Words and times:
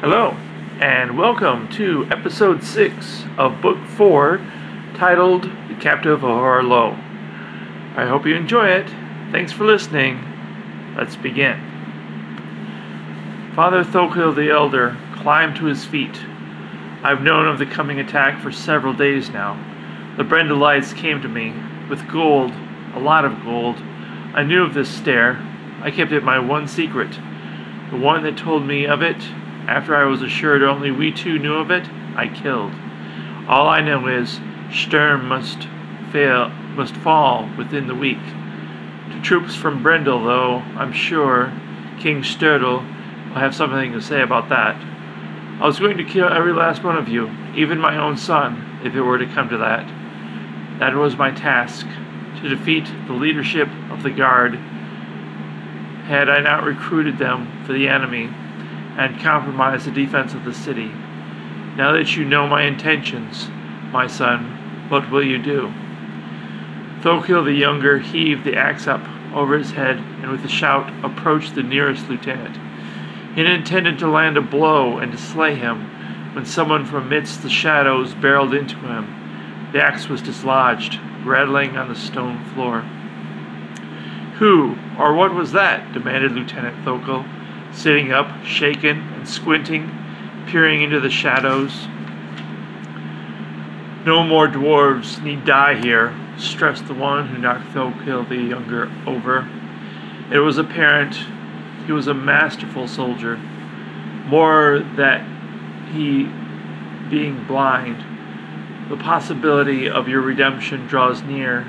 Hello, 0.00 0.36
and 0.80 1.18
welcome 1.18 1.68
to 1.70 2.06
episode 2.08 2.62
6 2.62 3.24
of 3.36 3.60
book 3.60 3.84
4 3.96 4.40
titled 4.94 5.42
The 5.42 5.74
Captive 5.74 6.22
of 6.22 6.30
Harlow. 6.30 6.92
I 7.96 8.06
hope 8.06 8.24
you 8.24 8.36
enjoy 8.36 8.68
it. 8.68 8.88
Thanks 9.32 9.50
for 9.50 9.64
listening. 9.64 10.24
Let's 10.96 11.16
begin. 11.16 11.58
Father 13.56 13.82
Thokil 13.82 14.36
the 14.36 14.50
Elder 14.50 14.96
climbed 15.16 15.56
to 15.56 15.64
his 15.64 15.84
feet. 15.84 16.16
I've 17.02 17.22
known 17.22 17.48
of 17.48 17.58
the 17.58 17.66
coming 17.66 17.98
attack 17.98 18.40
for 18.40 18.52
several 18.52 18.92
days 18.92 19.30
now. 19.30 19.58
The 20.16 20.22
Brendelites 20.22 20.96
came 20.96 21.20
to 21.22 21.28
me 21.28 21.52
with 21.90 22.08
gold, 22.08 22.52
a 22.94 23.00
lot 23.00 23.24
of 23.24 23.42
gold. 23.42 23.78
I 24.32 24.44
knew 24.44 24.62
of 24.62 24.74
this 24.74 24.88
stair. 24.88 25.44
I 25.82 25.90
kept 25.90 26.12
it 26.12 26.22
my 26.22 26.38
one 26.38 26.68
secret. 26.68 27.18
The 27.90 27.96
one 27.96 28.22
that 28.22 28.38
told 28.38 28.64
me 28.64 28.86
of 28.86 29.02
it, 29.02 29.20
after 29.68 29.94
I 29.94 30.04
was 30.04 30.22
assured 30.22 30.62
only 30.62 30.90
we 30.90 31.12
two 31.12 31.38
knew 31.38 31.56
of 31.56 31.70
it, 31.70 31.86
I 32.16 32.26
killed. 32.26 32.72
All 33.46 33.68
I 33.68 33.82
know 33.82 34.06
is 34.06 34.40
Sturm 34.72 35.28
must 35.28 35.68
fail 36.10 36.48
must 36.48 36.96
fall 36.96 37.50
within 37.58 37.86
the 37.86 37.94
week. 37.94 38.22
To 39.12 39.20
troops 39.22 39.54
from 39.54 39.82
Brendel, 39.82 40.24
though, 40.24 40.60
I'm 40.76 40.92
sure 40.92 41.52
King 42.00 42.22
Sturtel 42.22 42.80
will 43.28 43.34
have 43.34 43.54
something 43.54 43.92
to 43.92 44.00
say 44.00 44.22
about 44.22 44.48
that. 44.48 44.76
I 45.60 45.66
was 45.66 45.78
going 45.78 45.98
to 45.98 46.04
kill 46.04 46.32
every 46.32 46.54
last 46.54 46.82
one 46.82 46.96
of 46.96 47.08
you, 47.08 47.30
even 47.54 47.78
my 47.78 47.98
own 47.98 48.16
son, 48.16 48.80
if 48.82 48.94
it 48.94 49.02
were 49.02 49.18
to 49.18 49.26
come 49.26 49.50
to 49.50 49.58
that. 49.58 49.86
That 50.78 50.94
was 50.94 51.16
my 51.16 51.30
task, 51.30 51.86
to 52.40 52.48
defeat 52.48 52.86
the 53.06 53.12
leadership 53.12 53.68
of 53.90 54.02
the 54.02 54.10
Guard. 54.10 54.54
Had 56.06 56.30
I 56.30 56.40
not 56.40 56.64
recruited 56.64 57.18
them 57.18 57.64
for 57.66 57.74
the 57.74 57.88
enemy 57.88 58.30
and 58.98 59.20
compromise 59.20 59.84
the 59.84 59.90
defense 59.90 60.34
of 60.34 60.44
the 60.44 60.52
city. 60.52 60.88
Now 61.76 61.92
that 61.92 62.16
you 62.16 62.24
know 62.24 62.48
my 62.48 62.64
intentions, 62.64 63.48
my 63.92 64.08
son, 64.08 64.86
what 64.88 65.10
will 65.10 65.24
you 65.24 65.38
do? 65.38 65.72
Thokil 67.00 67.44
the 67.44 67.52
Younger 67.52 68.00
heaved 68.00 68.44
the 68.44 68.56
axe 68.56 68.88
up 68.88 69.06
over 69.32 69.56
his 69.56 69.70
head 69.70 69.98
and 69.98 70.30
with 70.32 70.44
a 70.44 70.48
shout 70.48 70.92
approached 71.04 71.54
the 71.54 71.62
nearest 71.62 72.08
lieutenant. 72.08 72.58
He 73.36 73.44
intended 73.44 74.00
to 74.00 74.08
land 74.08 74.36
a 74.36 74.42
blow 74.42 74.98
and 74.98 75.12
to 75.12 75.18
slay 75.18 75.54
him 75.54 76.34
when 76.34 76.44
someone 76.44 76.84
from 76.84 77.06
amidst 77.06 77.42
the 77.42 77.48
shadows 77.48 78.14
barreled 78.14 78.52
into 78.52 78.76
him. 78.76 79.70
The 79.72 79.80
axe 79.80 80.08
was 80.08 80.22
dislodged, 80.22 80.98
rattling 81.24 81.76
on 81.76 81.88
the 81.88 81.94
stone 81.94 82.44
floor. 82.52 82.80
Who 84.38 84.76
or 84.98 85.14
what 85.14 85.34
was 85.34 85.52
that? 85.52 85.92
demanded 85.92 86.32
Lieutenant 86.32 86.84
Thokil, 86.84 87.24
sitting 87.72 88.12
up, 88.12 88.44
shaken 88.44 88.98
and 89.14 89.28
squinting, 89.28 89.90
peering 90.46 90.82
into 90.82 91.00
the 91.00 91.10
shadows. 91.10 91.86
No 94.04 94.22
more 94.22 94.48
dwarves 94.48 95.22
need 95.22 95.44
die 95.44 95.80
here, 95.80 96.14
stressed 96.38 96.86
the 96.86 96.94
one 96.94 97.28
who 97.28 97.38
knocked 97.38 97.72
Thokil 97.72 98.28
the 98.28 98.36
Younger 98.36 98.90
over. 99.06 99.48
It 100.32 100.38
was 100.38 100.58
apparent 100.58 101.16
he 101.86 101.92
was 101.92 102.06
a 102.06 102.14
masterful 102.14 102.86
soldier, 102.86 103.36
more 103.36 104.80
that 104.96 105.26
he 105.92 106.24
being 107.08 107.44
blind 107.46 108.04
the 108.88 108.96
possibility 108.96 109.88
of 109.88 110.08
your 110.08 110.20
redemption 110.20 110.86
draws 110.86 111.22
near. 111.22 111.66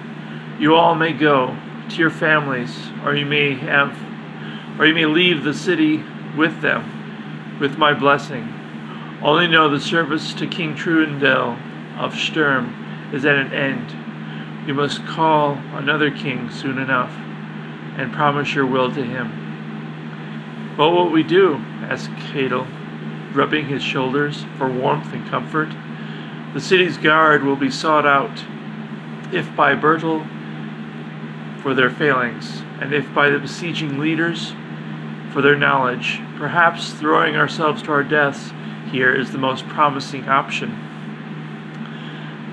You 0.57 0.75
all 0.75 0.95
may 0.95 1.11
go 1.11 1.57
to 1.89 1.95
your 1.95 2.09
families, 2.09 2.91
or 3.03 3.15
you 3.15 3.25
may 3.25 3.55
have, 3.55 3.97
or 4.79 4.85
you 4.87 4.93
may 4.93 5.05
leave 5.05 5.43
the 5.43 5.53
city 5.53 6.01
with 6.37 6.61
them, 6.61 7.57
with 7.59 7.77
my 7.77 7.93
blessing. 7.93 8.47
Only 9.21 9.45
know 9.45 9.69
the 9.69 9.79
service 9.79 10.33
to 10.35 10.47
King 10.47 10.73
Truendel 10.73 11.59
of 11.97 12.15
Sturm 12.15 13.11
is 13.13 13.25
at 13.25 13.35
an 13.35 13.51
end. 13.53 14.65
You 14.65 14.73
must 14.73 15.05
call 15.05 15.55
another 15.73 16.09
king 16.09 16.49
soon 16.49 16.77
enough, 16.77 17.11
and 17.97 18.13
promise 18.13 18.55
your 18.55 18.65
will 18.65 18.89
to 18.93 19.03
him. 19.03 20.77
What 20.77 20.93
will 20.93 21.09
we 21.09 21.23
do? 21.23 21.55
asked 21.81 22.11
Cadel, 22.11 22.65
rubbing 23.35 23.65
his 23.65 23.83
shoulders 23.83 24.45
for 24.57 24.71
warmth 24.71 25.11
and 25.11 25.27
comfort. 25.27 25.75
The 26.53 26.61
city's 26.61 26.97
guard 26.97 27.43
will 27.43 27.57
be 27.57 27.69
sought 27.69 28.05
out, 28.05 28.45
if 29.33 29.53
by 29.57 29.75
Bertel 29.75 30.25
for 31.61 31.73
their 31.73 31.89
failings, 31.89 32.61
and 32.79 32.93
if 32.93 33.13
by 33.13 33.29
the 33.29 33.39
besieging 33.39 33.99
leaders 33.99 34.53
for 35.31 35.41
their 35.41 35.55
knowledge. 35.55 36.19
Perhaps 36.37 36.93
throwing 36.93 37.35
ourselves 37.35 37.81
to 37.83 37.91
our 37.91 38.03
deaths 38.03 38.51
here 38.91 39.13
is 39.13 39.31
the 39.31 39.37
most 39.37 39.67
promising 39.67 40.27
option. 40.27 40.77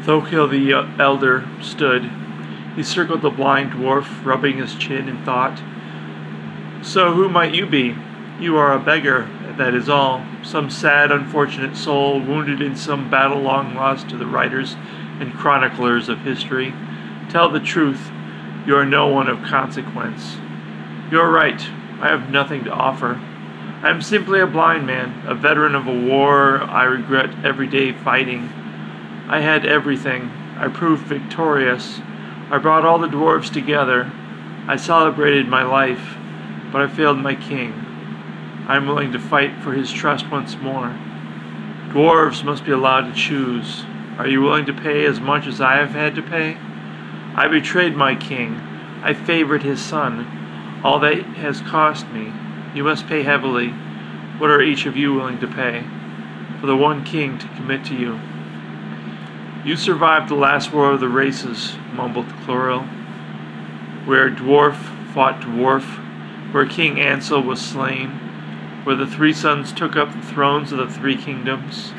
Thokil 0.02 0.50
the 0.50 0.72
uh, 0.72 0.86
elder 0.98 1.48
stood. 1.60 2.10
He 2.76 2.82
circled 2.82 3.22
the 3.22 3.30
blind 3.30 3.72
dwarf, 3.72 4.24
rubbing 4.24 4.58
his 4.58 4.74
chin 4.74 5.08
in 5.08 5.24
thought. 5.24 5.62
So 6.82 7.14
who 7.14 7.28
might 7.28 7.54
you 7.54 7.66
be? 7.66 7.96
You 8.38 8.56
are 8.58 8.72
a 8.72 8.78
beggar, 8.78 9.28
that 9.56 9.74
is 9.74 9.88
all. 9.88 10.24
Some 10.42 10.70
sad, 10.70 11.10
unfortunate 11.10 11.76
soul, 11.76 12.20
wounded 12.20 12.60
in 12.60 12.76
some 12.76 13.10
battle 13.10 13.40
long 13.40 13.74
lost 13.74 14.08
to 14.10 14.16
the 14.16 14.26
writers 14.26 14.76
and 15.18 15.32
chroniclers 15.32 16.08
of 16.08 16.20
history. 16.20 16.74
Tell 17.30 17.48
the 17.48 17.60
truth, 17.60 18.10
you 18.66 18.76
are 18.76 18.84
no 18.84 19.06
one 19.06 19.28
of 19.28 19.42
consequence. 19.42 20.36
You 21.10 21.20
are 21.20 21.30
right, 21.30 21.66
I 22.00 22.08
have 22.08 22.30
nothing 22.30 22.64
to 22.64 22.72
offer. 22.72 23.20
I 23.82 23.90
am 23.90 24.02
simply 24.02 24.40
a 24.40 24.46
blind 24.46 24.86
man, 24.86 25.26
a 25.26 25.34
veteran 25.34 25.74
of 25.74 25.86
a 25.86 25.92
war 25.92 26.62
I 26.62 26.84
regret 26.84 27.44
every 27.44 27.66
day 27.66 27.92
fighting. 27.92 28.48
I 29.28 29.40
had 29.40 29.64
everything. 29.66 30.30
I 30.56 30.68
proved 30.68 31.06
victorious. 31.06 32.00
I 32.50 32.58
brought 32.58 32.84
all 32.84 32.98
the 32.98 33.08
dwarves 33.08 33.52
together. 33.52 34.10
I 34.66 34.76
celebrated 34.76 35.48
my 35.48 35.62
life, 35.62 36.16
but 36.72 36.82
I 36.82 36.88
failed 36.88 37.18
my 37.18 37.34
king. 37.34 37.72
I 38.68 38.76
am 38.76 38.86
willing 38.86 39.12
to 39.12 39.18
fight 39.18 39.62
for 39.62 39.72
his 39.72 39.92
trust 39.92 40.30
once 40.30 40.56
more. 40.56 40.98
Dwarves 41.88 42.42
must 42.42 42.64
be 42.64 42.72
allowed 42.72 43.06
to 43.06 43.14
choose. 43.14 43.84
Are 44.18 44.26
you 44.26 44.40
willing 44.40 44.66
to 44.66 44.72
pay 44.72 45.04
as 45.06 45.20
much 45.20 45.46
as 45.46 45.60
I 45.60 45.76
have 45.76 45.90
had 45.90 46.14
to 46.16 46.22
pay? 46.22 46.56
I 47.34 47.48
betrayed 47.48 47.94
my 47.94 48.14
king. 48.14 48.56
I 49.02 49.14
favored 49.14 49.62
his 49.62 49.80
son. 49.80 50.45
All 50.86 51.00
that 51.00 51.20
has 51.38 51.60
cost 51.62 52.06
me. 52.10 52.32
You 52.72 52.84
must 52.84 53.08
pay 53.08 53.24
heavily. 53.24 53.70
What 54.38 54.50
are 54.50 54.62
each 54.62 54.86
of 54.86 54.96
you 54.96 55.14
willing 55.14 55.40
to 55.40 55.48
pay? 55.48 55.82
For 56.60 56.68
the 56.68 56.76
one 56.76 57.02
king 57.02 57.38
to 57.38 57.48
commit 57.48 57.84
to 57.86 57.96
you. 57.96 58.20
You 59.64 59.74
survived 59.74 60.28
the 60.28 60.36
last 60.36 60.72
war 60.72 60.92
of 60.92 61.00
the 61.00 61.08
races, 61.08 61.74
mumbled 61.92 62.28
Chloril, 62.28 62.86
where 64.06 64.30
dwarf 64.30 64.76
fought 65.12 65.40
dwarf, 65.40 65.82
where 66.54 66.66
King 66.66 67.00
Ansel 67.00 67.42
was 67.42 67.60
slain 67.60 68.20
where 68.84 68.94
the 68.94 69.08
three 69.08 69.32
sons 69.32 69.72
took 69.72 69.96
up 69.96 70.12
the 70.12 70.22
thrones 70.22 70.70
of 70.70 70.78
the 70.78 70.88
three 70.88 71.16
kingdoms. 71.16 71.92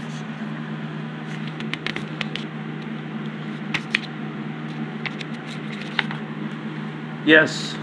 Yes, 7.26 7.77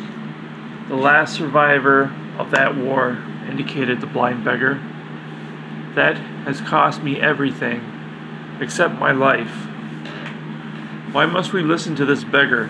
the 0.89 0.97
last 0.97 1.34
survivor 1.34 2.15
of 2.39 2.50
that 2.50 2.77
war, 2.77 3.19
indicated 3.49 4.00
the 4.00 4.06
blind 4.06 4.45
beggar. 4.45 4.75
That 5.95 6.17
has 6.45 6.61
cost 6.61 7.03
me 7.03 7.21
everything, 7.21 8.59
except 8.61 8.99
my 8.99 9.12
life. 9.12 9.67
Why 11.12 11.27
must 11.27 11.53
we 11.53 11.62
listen 11.62 11.94
to 11.97 12.05
this 12.05 12.25
beggar? 12.25 12.69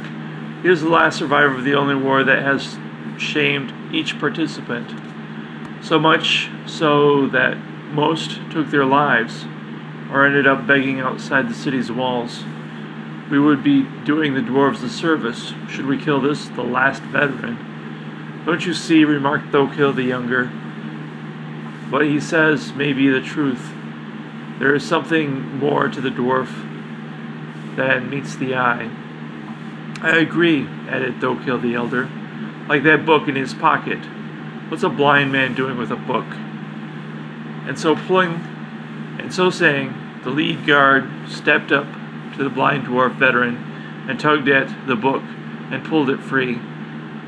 He 0.62 0.68
is 0.68 0.82
the 0.82 0.88
last 0.88 1.18
survivor 1.18 1.56
of 1.56 1.64
the 1.64 1.74
only 1.74 1.94
war 1.94 2.24
that 2.24 2.42
has 2.42 2.78
shamed 3.18 3.72
each 3.94 4.18
participant 4.18 4.90
so 5.84 5.98
much 5.98 6.48
so 6.66 7.28
that 7.28 7.58
most 7.92 8.40
took 8.50 8.70
their 8.70 8.86
lives 8.86 9.44
or 10.10 10.24
ended 10.24 10.46
up 10.46 10.66
begging 10.66 11.00
outside 11.00 11.48
the 11.48 11.54
city's 11.54 11.92
walls. 11.92 12.44
We 13.30 13.38
would 13.38 13.62
be 13.62 13.82
doing 14.04 14.34
the 14.34 14.40
dwarves 14.40 14.82
a 14.82 14.88
service 14.88 15.52
should 15.68 15.86
we 15.86 15.98
kill 15.98 16.20
this, 16.20 16.48
the 16.48 16.62
last 16.62 17.02
veteran. 17.02 17.73
Don't 18.44 18.66
you 18.66 18.74
see, 18.74 19.04
remarked 19.04 19.52
Thokil 19.52 19.94
the 19.94 20.02
Younger. 20.02 20.48
What 21.88 22.04
he 22.04 22.20
says 22.20 22.74
may 22.74 22.92
be 22.92 23.08
the 23.08 23.22
truth. 23.22 23.72
There 24.58 24.74
is 24.74 24.86
something 24.86 25.56
more 25.58 25.88
to 25.88 26.00
the 26.00 26.10
dwarf 26.10 26.48
than 27.76 28.10
meets 28.10 28.36
the 28.36 28.54
eye. 28.54 28.90
I 30.02 30.18
agree, 30.18 30.68
added 30.88 31.20
Thokil 31.20 31.62
the 31.62 31.74
Elder, 31.74 32.10
like 32.68 32.82
that 32.82 33.06
book 33.06 33.28
in 33.28 33.34
his 33.34 33.54
pocket. 33.54 34.00
What's 34.68 34.82
a 34.82 34.90
blind 34.90 35.32
man 35.32 35.54
doing 35.54 35.78
with 35.78 35.90
a 35.90 35.96
book? 35.96 36.26
And 37.66 37.78
so 37.78 37.96
pulling 37.96 38.34
and 39.18 39.32
so 39.32 39.48
saying, 39.48 39.94
the 40.22 40.30
lead 40.30 40.66
guard 40.66 41.08
stepped 41.28 41.72
up 41.72 41.86
to 42.36 42.44
the 42.44 42.50
blind 42.50 42.86
dwarf 42.88 43.14
veteran 43.14 43.56
and 44.06 44.20
tugged 44.20 44.48
at 44.48 44.86
the 44.86 44.96
book 44.96 45.22
and 45.70 45.82
pulled 45.82 46.10
it 46.10 46.20
free. 46.20 46.56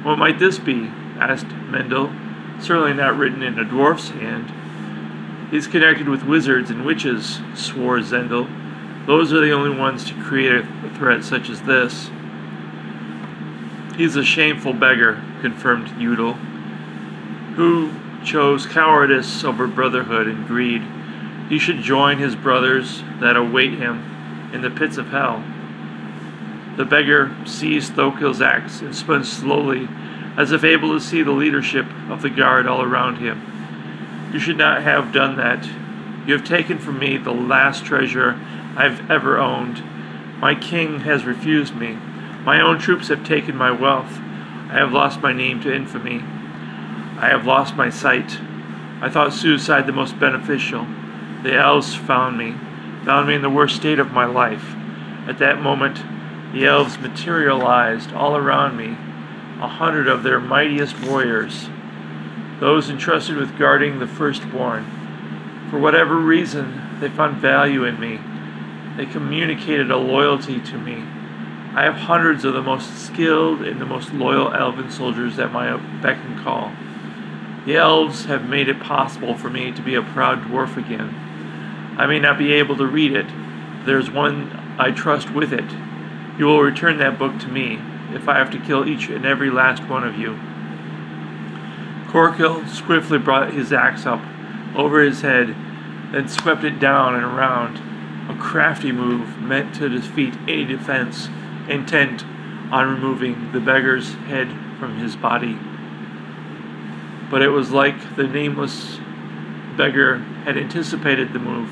What 0.02 0.18
might 0.18 0.38
this 0.38 0.58
be? 0.58 0.90
Asked 1.18 1.46
Mendel. 1.46 2.12
Certainly 2.60 2.94
not 2.94 3.16
written 3.16 3.42
in 3.42 3.58
a 3.58 3.64
dwarf's 3.64 4.10
hand. 4.10 4.52
He's 5.50 5.66
connected 5.66 6.08
with 6.08 6.24
wizards 6.24 6.70
and 6.70 6.84
witches, 6.84 7.40
swore 7.54 8.00
Zendel. 8.00 8.48
Those 9.06 9.32
are 9.32 9.40
the 9.40 9.52
only 9.52 9.76
ones 9.76 10.04
to 10.04 10.22
create 10.22 10.64
a 10.64 10.90
threat 10.96 11.22
such 11.22 11.48
as 11.48 11.62
this. 11.62 12.10
He's 13.96 14.16
a 14.16 14.24
shameful 14.24 14.72
beggar, 14.72 15.22
confirmed 15.40 16.00
Udal, 16.00 16.34
who 17.54 17.92
chose 18.24 18.66
cowardice 18.66 19.44
over 19.44 19.66
brotherhood 19.66 20.26
and 20.26 20.46
greed. 20.46 20.82
He 21.48 21.58
should 21.58 21.78
join 21.78 22.18
his 22.18 22.34
brothers 22.34 23.02
that 23.20 23.36
await 23.36 23.74
him 23.74 24.50
in 24.52 24.62
the 24.62 24.70
pits 24.70 24.96
of 24.96 25.08
hell. 25.08 25.44
The 26.76 26.84
beggar 26.84 27.34
seized 27.46 27.94
Thokil's 27.94 28.42
axe 28.42 28.80
and 28.80 28.94
spun 28.94 29.24
slowly, 29.24 29.88
as 30.36 30.52
if 30.52 30.64
able 30.64 30.92
to 30.92 31.00
see 31.00 31.22
the 31.22 31.32
leadership 31.32 31.86
of 32.08 32.22
the 32.22 32.30
guard 32.30 32.66
all 32.66 32.82
around 32.82 33.16
him. 33.16 34.30
You 34.32 34.38
should 34.38 34.58
not 34.58 34.82
have 34.82 35.12
done 35.12 35.36
that. 35.36 35.66
You 36.26 36.34
have 36.34 36.44
taken 36.44 36.78
from 36.78 36.98
me 36.98 37.16
the 37.16 37.32
last 37.32 37.84
treasure 37.84 38.38
I've 38.76 39.10
ever 39.10 39.38
owned. 39.38 39.82
My 40.40 40.54
king 40.54 41.00
has 41.00 41.24
refused 41.24 41.74
me. 41.74 41.94
My 42.44 42.60
own 42.60 42.78
troops 42.78 43.08
have 43.08 43.24
taken 43.24 43.56
my 43.56 43.70
wealth. 43.70 44.18
I 44.68 44.74
have 44.74 44.92
lost 44.92 45.20
my 45.20 45.32
name 45.32 45.60
to 45.62 45.74
infamy. 45.74 46.22
I 47.18 47.28
have 47.28 47.46
lost 47.46 47.76
my 47.76 47.88
sight. 47.88 48.38
I 49.00 49.08
thought 49.08 49.32
suicide 49.32 49.86
the 49.86 49.92
most 49.92 50.18
beneficial. 50.18 50.86
The 51.42 51.54
elves 51.54 51.94
found 51.94 52.36
me, 52.36 52.54
found 53.04 53.28
me 53.28 53.34
in 53.34 53.42
the 53.42 53.48
worst 53.48 53.76
state 53.76 53.98
of 53.98 54.12
my 54.12 54.26
life. 54.26 54.74
At 55.26 55.38
that 55.38 55.62
moment, 55.62 56.02
the 56.52 56.66
elves 56.66 56.98
materialized 56.98 58.12
all 58.12 58.36
around 58.36 58.76
me, 58.76 58.96
a 59.60 59.68
hundred 59.68 60.06
of 60.08 60.22
their 60.22 60.38
mightiest 60.38 61.00
warriors, 61.02 61.68
those 62.60 62.90
entrusted 62.90 63.36
with 63.36 63.58
guarding 63.58 63.98
the 63.98 64.06
firstborn. 64.06 64.86
For 65.70 65.78
whatever 65.78 66.16
reason, 66.16 66.98
they 67.00 67.08
found 67.08 67.36
value 67.36 67.84
in 67.84 67.98
me. 67.98 68.20
They 68.96 69.10
communicated 69.10 69.90
a 69.90 69.96
loyalty 69.96 70.60
to 70.60 70.78
me. 70.78 71.04
I 71.74 71.84
have 71.84 71.96
hundreds 71.96 72.44
of 72.44 72.54
the 72.54 72.62
most 72.62 72.98
skilled 72.98 73.62
and 73.62 73.80
the 73.80 73.86
most 73.86 74.12
loyal 74.12 74.54
elven 74.54 74.90
soldiers 74.90 75.38
at 75.38 75.52
my 75.52 75.76
beck 76.00 76.18
and 76.24 76.38
call. 76.38 76.72
The 77.66 77.76
elves 77.76 78.26
have 78.26 78.48
made 78.48 78.68
it 78.68 78.80
possible 78.80 79.34
for 79.34 79.50
me 79.50 79.72
to 79.72 79.82
be 79.82 79.94
a 79.94 80.02
proud 80.02 80.42
dwarf 80.44 80.76
again. 80.76 81.14
I 81.98 82.06
may 82.06 82.18
not 82.18 82.38
be 82.38 82.52
able 82.52 82.76
to 82.76 82.86
read 82.86 83.12
it, 83.12 83.26
but 83.26 83.86
there's 83.86 84.10
one 84.10 84.76
I 84.78 84.90
trust 84.90 85.30
with 85.30 85.52
it. 85.52 85.70
You 86.38 86.44
will 86.46 86.62
return 86.62 86.98
that 86.98 87.18
book 87.18 87.38
to 87.40 87.48
me 87.48 87.80
if 88.16 88.28
I 88.28 88.38
have 88.38 88.50
to 88.50 88.58
kill 88.58 88.88
each 88.88 89.08
and 89.08 89.24
every 89.24 89.50
last 89.50 89.88
one 89.88 90.02
of 90.02 90.16
you. 90.16 90.38
Corkill 92.08 92.68
swiftly 92.68 93.18
brought 93.18 93.52
his 93.52 93.72
axe 93.72 94.06
up 94.06 94.20
over 94.74 95.02
his 95.02 95.20
head, 95.20 95.54
then 96.12 96.28
swept 96.28 96.64
it 96.64 96.80
down 96.80 97.14
and 97.14 97.24
around, 97.24 97.78
a 98.28 98.40
crafty 98.40 98.90
move 98.90 99.38
meant 99.40 99.74
to 99.76 99.88
defeat 99.88 100.34
any 100.48 100.64
defense 100.64 101.28
intent 101.68 102.24
on 102.72 102.88
removing 102.88 103.52
the 103.52 103.60
beggar's 103.60 104.14
head 104.14 104.48
from 104.78 104.98
his 104.98 105.14
body 105.14 105.58
but 107.30 107.42
it 107.42 107.48
was 107.48 107.70
like 107.70 108.16
the 108.16 108.26
nameless 108.26 108.98
beggar 109.76 110.18
had 110.44 110.56
anticipated 110.56 111.32
the 111.32 111.38
move, 111.38 111.70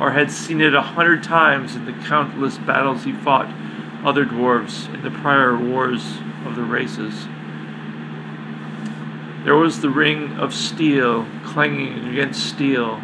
or 0.00 0.12
had 0.12 0.30
seen 0.30 0.60
it 0.60 0.74
a 0.74 0.80
hundred 0.80 1.22
times 1.22 1.76
in 1.76 1.84
the 1.84 1.92
countless 1.92 2.58
battles 2.58 3.04
he 3.04 3.12
fought 3.12 3.48
other 4.04 4.24
dwarves 4.24 4.92
in 4.92 5.02
the 5.02 5.10
prior 5.10 5.56
wars 5.56 6.18
of 6.44 6.56
the 6.56 6.62
races. 6.62 7.26
There 9.44 9.56
was 9.56 9.80
the 9.80 9.90
ring 9.90 10.32
of 10.38 10.54
steel 10.54 11.26
clanging 11.44 12.08
against 12.08 12.46
steel. 12.46 13.02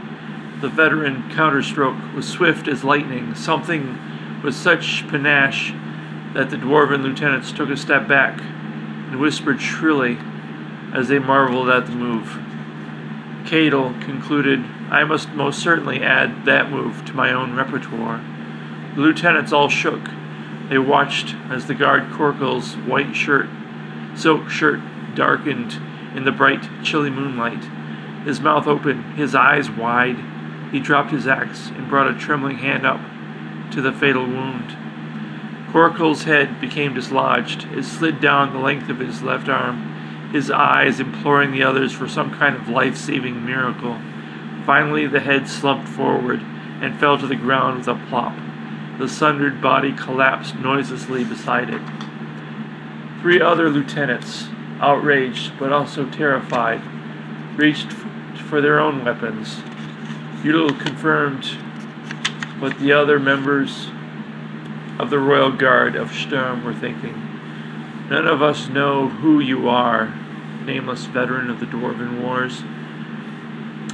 The 0.61 0.69
veteran 0.69 1.31
counterstroke 1.31 2.15
was 2.15 2.29
swift 2.29 2.69
as 2.69 2.85
lightning, 2.85 3.35
something 3.35 3.99
with 4.43 4.55
such 4.55 5.07
panache 5.09 5.73
that 6.35 6.51
the 6.51 6.57
dwarven 6.57 7.03
lieutenants 7.03 7.53
took 7.53 7.71
a 7.71 7.77
step 7.77 8.07
back 8.07 8.41
and 8.41 9.21
whispered 9.21 9.61
shrilly 9.61 10.19
as 10.95 11.09
they 11.09 11.19
marveled 11.19 11.69
at 11.69 11.87
the 11.87 11.93
move. 11.93 12.39
Cadel 13.45 14.01
concluded, 14.03 14.65
I 14.91 15.05
must 15.05 15.31
most 15.31 15.59
certainly 15.61 16.03
add 16.03 16.45
that 16.45 16.71
move 16.71 17.05
to 17.07 17.15
my 17.15 17.33
own 17.33 17.55
repertoire. 17.57 18.23
The 18.95 19.01
lieutenants 19.01 19.53
all 19.53 19.69
shook. 19.69 20.09
They 20.71 20.79
watched 20.79 21.35
as 21.51 21.67
the 21.67 21.75
guard 21.75 22.11
Corkil's 22.11 22.75
white 22.75 23.15
shirt, 23.15 23.51
silk 24.15 24.49
shirt, 24.49 24.81
darkened 25.15 25.79
in 26.17 26.25
the 26.25 26.33
bright, 26.33 26.67
chilly 26.83 27.11
moonlight. 27.11 27.65
His 28.25 28.41
mouth 28.41 28.67
open, 28.67 29.03
his 29.13 29.35
eyes 29.35 29.71
wide. 29.71 30.17
He 30.73 30.81
dropped 30.81 31.11
his 31.11 31.27
axe 31.27 31.69
and 31.69 31.91
brought 31.91 32.11
a 32.11 32.19
trembling 32.19 32.59
hand 32.59 32.87
up 32.87 33.01
to 33.73 33.83
the 33.83 33.93
fatal 33.93 34.25
wound. 34.25 34.77
Corkil's 35.71 36.25
head 36.25 36.59
became 36.63 36.95
dislodged. 36.95 37.67
It 37.73 37.85
slid 37.85 38.19
down 38.19 38.55
the 38.55 38.59
length 38.59 38.89
of 38.89 39.01
his 39.01 39.23
left 39.23 39.51
arm 39.51 39.91
his 40.33 40.51
eyes 40.51 41.01
imploring 41.01 41.51
the 41.51 41.65
others 41.65 41.93
for 41.93 42.09
some 42.09 42.31
kind 42.31 42.55
of 42.55 42.69
life 42.69 42.97
saving 42.97 43.45
miracle. 43.45 43.99
Finally, 44.65 45.07
the 45.07 45.21
head 45.21 45.49
slumped 45.49 45.89
forward 45.89 46.41
and 46.81 46.99
fell 46.99 47.19
to 47.19 47.27
the 47.27 47.37
ground 47.37 47.79
with 47.79 47.89
a 47.89 48.07
plop. 48.09 48.37
The 49.01 49.09
sundered 49.09 49.63
body 49.63 49.93
collapsed 49.93 50.57
noiselessly 50.57 51.25
beside 51.25 51.71
it. 51.71 51.81
Three 53.23 53.41
other 53.41 53.71
lieutenants, 53.71 54.49
outraged 54.79 55.59
but 55.59 55.73
also 55.73 56.05
terrified, 56.11 56.83
reached 57.57 57.95
for 57.95 58.61
their 58.61 58.79
own 58.79 59.03
weapons. 59.03 59.63
Udal 60.45 60.75
confirmed 60.75 61.47
what 62.59 62.79
the 62.79 62.93
other 62.93 63.19
members 63.19 63.89
of 64.99 65.09
the 65.09 65.19
Royal 65.19 65.51
Guard 65.51 65.97
of 65.97 66.13
Sturm 66.13 66.63
were 66.63 66.75
thinking. 66.75 67.15
None 68.11 68.27
of 68.27 68.43
us 68.43 68.69
know 68.69 69.09
who 69.09 69.41
you 69.41 69.67
are, 69.67 70.15
nameless 70.67 71.07
veteran 71.07 71.49
of 71.49 71.59
the 71.59 71.65
Dwarven 71.65 72.21
Wars. 72.21 72.65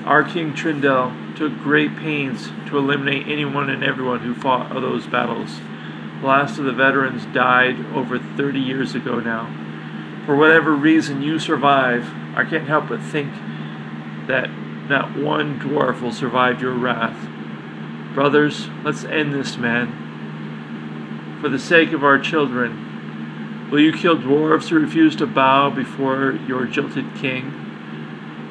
Our 0.06 0.22
King 0.22 0.54
Trindle 0.54 1.36
took 1.36 1.58
great 1.58 1.96
pains 1.96 2.48
to 2.68 2.78
eliminate 2.78 3.26
anyone 3.26 3.68
and 3.68 3.82
everyone 3.82 4.20
who 4.20 4.34
fought 4.34 4.72
those 4.72 5.06
battles. 5.06 5.58
The 6.20 6.26
last 6.26 6.58
of 6.58 6.64
the 6.64 6.72
veterans 6.72 7.26
died 7.26 7.84
over 7.94 8.18
30 8.18 8.58
years 8.58 8.94
ago 8.94 9.20
now. 9.20 9.52
For 10.24 10.36
whatever 10.36 10.72
reason 10.74 11.22
you 11.22 11.38
survive, 11.38 12.08
I 12.36 12.44
can't 12.44 12.68
help 12.68 12.88
but 12.88 13.02
think 13.02 13.32
that 14.28 14.48
not 14.88 15.16
one 15.16 15.58
dwarf 15.60 16.00
will 16.00 16.12
survive 16.12 16.62
your 16.62 16.72
wrath. 16.72 17.28
Brothers, 18.14 18.68
let's 18.84 19.04
end 19.04 19.34
this, 19.34 19.56
man. 19.56 21.38
For 21.42 21.48
the 21.48 21.58
sake 21.58 21.92
of 21.92 22.04
our 22.04 22.18
children, 22.18 22.86
Will 23.70 23.80
you 23.80 23.92
kill 23.92 24.16
dwarves 24.16 24.68
who 24.68 24.78
refuse 24.78 25.16
to 25.16 25.26
bow 25.26 25.70
before 25.70 26.38
your 26.46 26.66
jilted 26.66 27.16
king? 27.16 27.65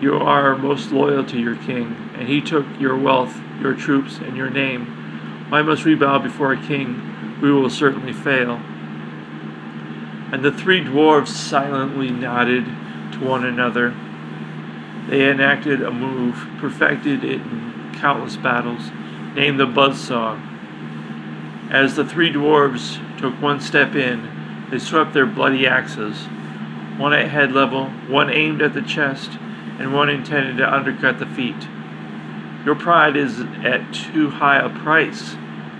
You 0.05 0.17
are 0.17 0.55
most 0.55 0.91
loyal 0.91 1.25
to 1.25 1.39
your 1.39 1.55
king, 1.55 1.95
and 2.13 2.27
he 2.27 2.39
took 2.39 2.67
your 2.79 2.95
wealth, 2.95 3.41
your 3.59 3.73
troops, 3.73 4.19
and 4.19 4.37
your 4.37 4.51
name. 4.51 5.47
Why 5.49 5.63
must 5.63 5.83
we 5.83 5.95
bow 5.95 6.19
before 6.19 6.53
a 6.53 6.61
king? 6.61 7.39
We 7.41 7.51
will 7.51 7.71
certainly 7.71 8.13
fail. 8.13 8.61
And 10.31 10.45
the 10.45 10.51
three 10.51 10.81
dwarves 10.81 11.29
silently 11.29 12.11
nodded 12.11 12.65
to 13.13 13.25
one 13.25 13.43
another. 13.43 13.95
They 15.09 15.27
enacted 15.27 15.81
a 15.81 15.89
move, 15.89 16.49
perfected 16.59 17.23
it 17.23 17.41
in 17.41 17.91
countless 17.95 18.37
battles, 18.37 18.91
named 19.33 19.59
the 19.59 19.65
Buzzsaw. 19.65 20.39
As 21.71 21.95
the 21.95 22.05
three 22.05 22.31
dwarves 22.31 22.99
took 23.17 23.33
one 23.41 23.59
step 23.59 23.95
in, 23.95 24.67
they 24.69 24.77
swept 24.77 25.15
their 25.15 25.25
bloody 25.25 25.65
axes, 25.65 26.25
one 26.99 27.11
at 27.11 27.29
head 27.29 27.53
level, 27.53 27.89
one 28.07 28.29
aimed 28.29 28.61
at 28.61 28.75
the 28.75 28.83
chest, 28.83 29.39
and 29.79 29.93
one 29.93 30.09
intended 30.09 30.57
to 30.57 30.73
undercut 30.73 31.19
the 31.19 31.25
feet. 31.25 31.67
Your 32.65 32.75
pride 32.75 33.15
is 33.15 33.41
at 33.63 33.93
too 33.93 34.29
high 34.31 34.57
a 34.57 34.69
price, 34.69 35.35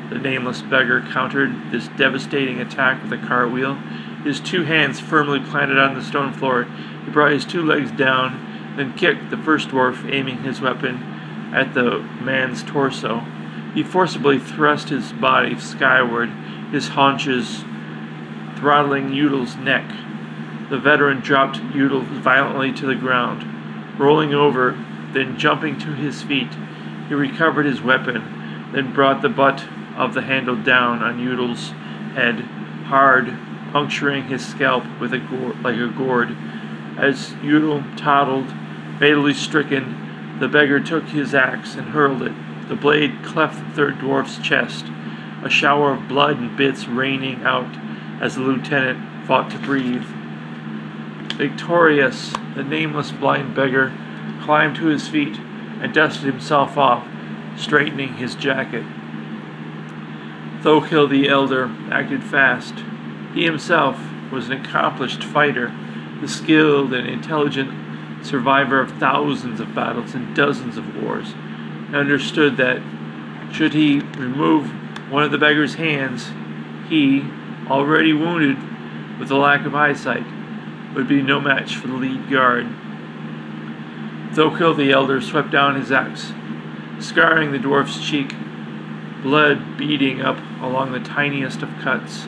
the 0.10 0.20
nameless 0.20 0.62
beggar 0.62 1.02
countered 1.02 1.72
this 1.72 1.88
devastating 1.98 2.60
attack 2.60 3.02
with 3.02 3.12
a 3.14 3.28
cartwheel. 3.28 3.76
His 4.24 4.40
two 4.40 4.64
hands 4.64 5.00
firmly 5.00 5.40
planted 5.40 5.80
on 5.80 5.96
the 5.96 6.04
stone 6.04 6.34
floor, 6.34 6.66
he 7.04 7.12
brought 7.12 7.32
his 7.32 7.46
two 7.46 7.64
legs 7.64 7.92
down, 7.92 8.74
then 8.78 8.94
kicked 8.94 9.30
the 9.30 9.38
first 9.38 9.70
dwarf, 9.70 10.12
aiming 10.12 10.44
his 10.44 10.62
weapon 10.62 10.98
at 11.54 11.74
the 11.74 12.00
man's 12.22 12.64
torso. 12.64 13.20
He 13.74 13.84
forcibly 13.84 14.40
thrust 14.40 14.90
his 14.90 15.12
body 15.14 15.58
skyward, 15.60 16.30
his 16.72 16.90
haunches 16.90 17.64
throttling 18.58 19.14
Udal's 19.14 19.56
neck. 19.56 19.90
The 20.70 20.80
veteran 20.80 21.20
dropped 21.20 21.58
Udal 21.74 22.02
violently 22.02 22.72
to 22.74 22.86
the 22.86 22.96
ground. 22.96 23.55
Rolling 23.98 24.34
over, 24.34 24.72
then 25.14 25.38
jumping 25.38 25.80
to 25.80 25.94
his 25.94 26.22
feet, 26.22 26.50
he 27.08 27.14
recovered 27.14 27.66
his 27.66 27.82
weapon, 27.82 28.70
then 28.74 28.94
brought 28.94 29.22
the 29.22 29.30
butt 29.30 29.66
of 29.96 30.14
the 30.14 30.22
handle 30.22 30.56
down 30.56 31.02
on 31.02 31.20
Udal's 31.20 31.70
head, 32.16 32.42
hard, 32.88 33.38
puncturing 33.72 34.26
his 34.26 34.46
scalp 34.46 34.84
with 35.00 35.14
a 35.14 35.20
like 35.62 35.78
a 35.78 35.88
gourd. 35.88 36.36
As 36.98 37.34
Udal 37.44 37.84
toddled, 37.96 38.54
fatally 39.00 39.34
stricken, 39.34 40.38
The 40.40 40.48
beggar 40.50 40.82
took 40.82 41.10
his 41.10 41.34
axe 41.34 41.76
and 41.76 41.90
hurled 41.90 42.22
it. 42.22 42.34
The 42.68 42.76
blade 42.76 43.24
cleft 43.24 43.60
the 43.60 43.74
third 43.74 44.00
dwarf's 44.00 44.38
chest, 44.40 44.86
a 45.44 45.50
shower 45.50 45.94
of 45.94 46.08
blood 46.08 46.38
and 46.38 46.58
bits 46.58 46.88
raining 46.88 47.44
out 47.44 47.78
as 48.20 48.36
the 48.36 48.42
lieutenant 48.42 49.26
fought 49.26 49.50
to 49.52 49.60
breathe. 49.60 50.06
Victorious, 51.38 52.34
the 52.56 52.64
nameless 52.64 53.12
blind 53.12 53.56
beggar 53.56 53.94
climbed 54.42 54.78
to 54.78 54.86
his 54.86 55.08
feet 55.08 55.38
and 55.82 55.94
dusted 55.94 56.24
himself 56.24 56.78
off, 56.78 57.06
straightening 57.58 58.14
his 58.16 58.36
jacket. 58.36 58.86
Thokil 60.62 61.10
the 61.10 61.28
Elder 61.28 61.70
acted 61.92 62.24
fast. 62.24 62.76
He 63.34 63.44
himself 63.44 64.00
was 64.32 64.50
an 64.50 64.64
accomplished 64.64 65.24
fighter, 65.24 65.76
the 66.22 66.28
skilled 66.28 66.94
and 66.94 67.08
intelligent 67.08 68.26
survivor 68.26 68.80
of 68.80 68.92
thousands 68.94 69.60
of 69.60 69.76
battles 69.76 70.16
and 70.16 70.36
dozens 70.36 70.78
of 70.78 71.04
wars, 71.04 71.34
and 71.88 71.96
understood 71.96 72.58
that 72.58 72.82
should 73.52 73.74
he 73.74 74.00
remove 74.18 74.72
one 75.12 75.24
of 75.24 75.32
the 75.32 75.38
beggar's 75.38 75.76
hands, 75.76 76.32
he, 76.90 77.24
already 77.68 78.14
wounded 78.14 78.58
with 79.20 79.30
a 79.32 79.36
lack 79.36 79.66
of 79.66 79.76
eyesight, 79.76 80.26
would 80.96 81.08
be 81.08 81.22
no 81.22 81.40
match 81.40 81.76
for 81.76 81.88
the 81.88 81.94
lead 81.94 82.30
guard. 82.30 82.68
Thokil 84.32 84.76
the 84.76 84.92
Elder 84.92 85.22
swept 85.22 85.52
down 85.52 85.76
his 85.76 85.92
axe, 85.92 86.32
scarring 87.00 87.52
the 87.52 87.60
dwarf's 87.60 88.06
cheek, 88.06 88.34
blood 89.22 89.78
beading 89.78 90.22
up 90.22 90.38
along 90.62 90.92
the 90.92 91.00
tiniest 91.00 91.62
of 91.62 91.70
cuts. 91.82 92.28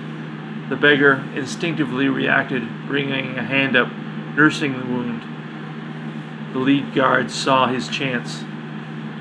The 0.69 0.75
beggar 0.75 1.23
instinctively 1.33 2.09
reacted, 2.09 2.63
bringing 2.87 3.37
a 3.37 3.43
hand 3.43 3.75
up, 3.75 3.89
nursing 4.35 4.73
the 4.77 4.85
wound. 4.85 5.23
The 6.53 6.59
lead 6.59 6.93
guard 6.93 7.31
saw 7.31 7.67
his 7.67 7.87
chance. 7.87 8.43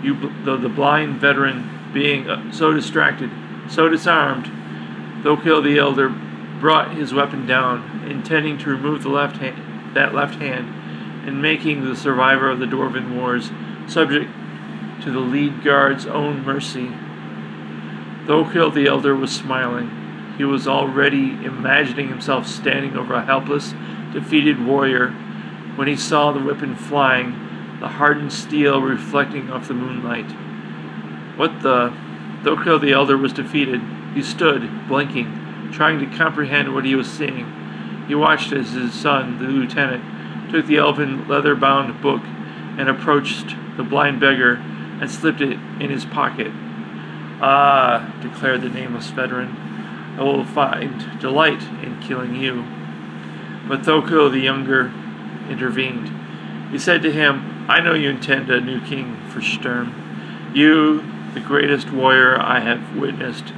You, 0.02 0.32
though 0.44 0.56
the 0.56 0.68
blind 0.68 1.20
veteran, 1.20 1.90
being 1.92 2.28
uh, 2.28 2.52
so 2.52 2.72
distracted, 2.72 3.30
so 3.68 3.88
disarmed, 3.88 4.46
Thokil 5.22 5.62
the 5.62 5.78
Elder 5.78 6.08
brought 6.66 6.96
his 6.96 7.14
weapon 7.14 7.46
down, 7.46 8.02
intending 8.10 8.58
to 8.58 8.68
remove 8.68 9.04
the 9.04 9.08
left 9.08 9.36
hand, 9.36 9.94
that 9.94 10.12
left 10.12 10.34
hand, 10.40 10.66
and 11.24 11.40
making 11.40 11.84
the 11.84 11.94
survivor 11.94 12.50
of 12.50 12.58
the 12.58 12.66
Dwarven 12.66 13.14
Wars 13.14 13.52
subject 13.86 14.28
to 15.00 15.12
the 15.12 15.20
lead 15.20 15.62
guard's 15.62 16.06
own 16.06 16.44
mercy. 16.44 16.88
Thokil 18.26 18.74
the 18.74 18.88
Elder 18.88 19.14
was 19.14 19.32
smiling. 19.32 20.34
He 20.36 20.42
was 20.42 20.66
already 20.66 21.38
imagining 21.44 22.08
himself 22.08 22.48
standing 22.48 22.96
over 22.96 23.14
a 23.14 23.24
helpless, 23.24 23.72
defeated 24.12 24.66
warrior 24.66 25.10
when 25.76 25.86
he 25.86 25.94
saw 25.94 26.32
the 26.32 26.44
weapon 26.44 26.74
flying, 26.74 27.30
the 27.78 27.90
hardened 27.90 28.32
steel 28.32 28.82
reflecting 28.82 29.52
off 29.52 29.68
the 29.68 29.74
moonlight. 29.74 30.32
What 31.38 31.62
the? 31.62 31.96
Thokil 32.42 32.80
the 32.80 32.92
Elder 32.92 33.16
was 33.16 33.32
defeated. 33.32 33.80
He 34.14 34.22
stood, 34.22 34.88
blinking, 34.88 35.45
trying 35.72 35.98
to 35.98 36.16
comprehend 36.16 36.74
what 36.74 36.84
he 36.84 36.94
was 36.94 37.10
seeing. 37.10 38.04
He 38.08 38.14
watched 38.14 38.52
as 38.52 38.72
his 38.72 38.94
son, 38.94 39.38
the 39.38 39.46
lieutenant, 39.46 40.50
took 40.50 40.66
the 40.66 40.76
elven 40.76 41.26
leather 41.28 41.54
bound 41.54 42.00
book 42.00 42.22
and 42.78 42.88
approached 42.88 43.56
the 43.76 43.82
blind 43.82 44.20
beggar 44.20 44.54
and 45.00 45.10
slipped 45.10 45.40
it 45.40 45.58
in 45.80 45.90
his 45.90 46.04
pocket. 46.04 46.52
Ah, 47.40 48.14
declared 48.22 48.62
the 48.62 48.68
nameless 48.68 49.10
veteran, 49.10 49.54
I 50.18 50.22
will 50.22 50.44
find 50.44 51.20
delight 51.20 51.62
in 51.82 52.00
killing 52.00 52.34
you. 52.36 52.64
But 53.68 53.82
Thokil 53.82 54.30
the 54.30 54.40
younger 54.40 54.92
intervened. 55.50 56.10
He 56.70 56.78
said 56.78 57.02
to 57.02 57.12
him, 57.12 57.66
I 57.68 57.80
know 57.80 57.94
you 57.94 58.10
intend 58.10 58.50
a 58.50 58.60
new 58.60 58.80
king 58.80 59.16
for 59.28 59.42
Sturm. 59.42 60.52
You, 60.54 61.04
the 61.34 61.40
greatest 61.40 61.90
warrior 61.90 62.40
I 62.40 62.60
have 62.60 62.96
witnessed, 62.96 63.52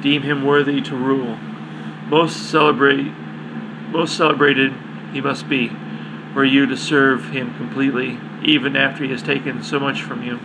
deem 0.00 0.22
him 0.22 0.44
worthy 0.44 0.80
to 0.80 0.96
rule. 0.96 1.38
Most 2.10 2.50
celebrate, 2.50 3.06
most 3.92 4.16
celebrated 4.16 4.74
he 5.12 5.20
must 5.20 5.48
be, 5.48 5.70
for 6.32 6.44
you 6.44 6.66
to 6.66 6.76
serve 6.76 7.30
him 7.30 7.54
completely, 7.54 8.18
even 8.42 8.74
after 8.74 9.04
he 9.04 9.12
has 9.12 9.22
taken 9.22 9.62
so 9.62 9.78
much 9.78 10.02
from 10.02 10.24
you. 10.24 10.40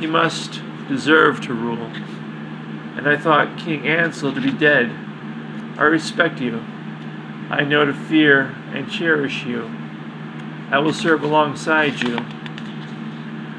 He 0.00 0.06
must 0.06 0.62
deserve 0.88 1.42
to 1.42 1.52
rule. 1.52 1.92
And 2.96 3.06
I 3.06 3.18
thought 3.18 3.58
King 3.58 3.86
Ansel 3.86 4.32
to 4.32 4.40
be 4.40 4.50
dead. 4.50 4.90
I 5.76 5.82
respect 5.82 6.40
you. 6.40 6.64
I 7.50 7.62
know 7.62 7.84
to 7.84 7.92
fear 7.92 8.54
and 8.72 8.90
cherish 8.90 9.44
you. 9.44 9.70
I 10.70 10.78
will 10.78 10.94
serve 10.94 11.22
alongside 11.22 12.00
you. 12.00 12.16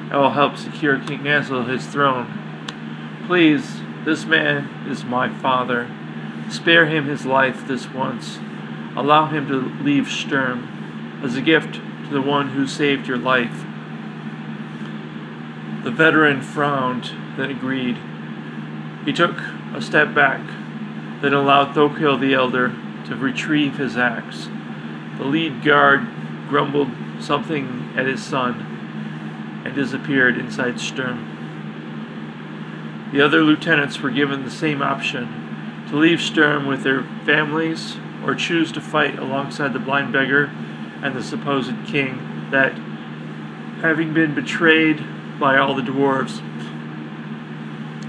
I 0.09 0.17
will 0.17 0.31
help 0.31 0.57
secure 0.57 0.99
King 0.99 1.27
Ansel 1.27 1.65
his 1.65 1.85
throne. 1.85 3.25
Please, 3.27 3.81
this 4.05 4.25
man 4.25 4.87
is 4.89 5.03
my 5.03 5.29
father. 5.29 5.87
Spare 6.49 6.85
him 6.85 7.05
his 7.07 7.25
life 7.25 7.67
this 7.67 7.89
once. 7.89 8.39
Allow 8.95 9.27
him 9.27 9.47
to 9.47 9.83
leave 9.83 10.07
Sturm 10.07 11.21
as 11.23 11.35
a 11.35 11.41
gift 11.41 11.75
to 11.75 12.09
the 12.09 12.21
one 12.21 12.49
who 12.49 12.65
saved 12.65 13.07
your 13.07 13.17
life. 13.17 13.65
The 15.83 15.91
veteran 15.91 16.41
frowned, 16.41 17.11
then 17.35 17.51
agreed. 17.51 17.97
He 19.05 19.13
took 19.13 19.39
a 19.73 19.81
step 19.81 20.13
back, 20.13 20.41
then 21.21 21.33
allowed 21.33 21.73
Thokil 21.73 22.19
the 22.19 22.33
Elder 22.33 22.73
to 23.05 23.15
retrieve 23.15 23.77
his 23.77 23.97
axe. 23.97 24.49
The 25.17 25.25
lead 25.25 25.63
guard 25.63 26.07
grumbled 26.47 26.91
something 27.19 27.93
at 27.95 28.05
his 28.05 28.23
son 28.23 29.63
and 29.65 29.75
disappeared 29.75 30.37
inside 30.37 30.79
Sturm. 30.79 31.33
The 33.11 33.21
other 33.21 33.41
lieutenants 33.41 33.99
were 33.99 34.11
given 34.11 34.43
the 34.43 34.51
same 34.51 34.81
option 34.81 35.46
to 35.89 35.95
leave 35.95 36.21
Sturm 36.21 36.67
with 36.67 36.83
their 36.83 37.03
families 37.25 37.97
or 38.23 38.35
choose 38.35 38.71
to 38.73 38.81
fight 38.81 39.17
alongside 39.17 39.73
the 39.73 39.79
blind 39.79 40.11
beggar 40.11 40.51
and 41.01 41.15
the 41.15 41.23
supposed 41.23 41.73
king 41.85 42.49
that, 42.51 42.73
having 43.81 44.13
been 44.13 44.33
betrayed 44.33 45.03
by 45.39 45.57
all 45.57 45.75
the 45.75 45.81
dwarves, 45.81 46.41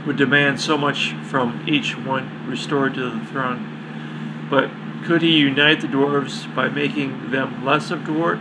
would 0.06 0.16
demand 0.16 0.60
so 0.60 0.78
much 0.78 1.12
from 1.24 1.64
each 1.68 1.96
one 1.96 2.46
restored 2.48 2.94
to 2.94 3.10
the 3.10 3.24
throne. 3.26 4.46
But 4.50 4.70
could 5.04 5.22
he 5.22 5.36
unite 5.36 5.80
the 5.80 5.86
dwarves 5.86 6.52
by 6.54 6.68
making 6.68 7.30
them 7.30 7.64
less 7.64 7.90
of, 7.90 8.00
dwar- 8.00 8.36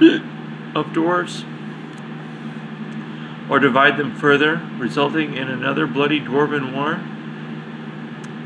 of 0.75 0.87
dwarves? 0.87 1.43
Or 3.49 3.59
divide 3.59 3.97
them 3.97 4.15
further, 4.15 4.61
resulting 4.77 5.35
in 5.35 5.49
another 5.49 5.85
bloody 5.87 6.19
dwarven 6.19 6.73
war? 6.73 7.01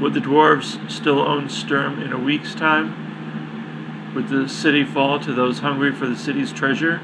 Would 0.01 0.15
the 0.15 0.19
dwarves 0.19 0.89
still 0.89 1.19
own 1.19 1.47
Sturm 1.47 2.01
in 2.01 2.11
a 2.11 2.17
week's 2.17 2.55
time? 2.55 4.13
Would 4.15 4.29
the 4.29 4.49
city 4.49 4.83
fall 4.83 5.19
to 5.19 5.31
those 5.31 5.59
hungry 5.59 5.91
for 5.91 6.07
the 6.07 6.15
city's 6.15 6.51
treasure 6.51 7.01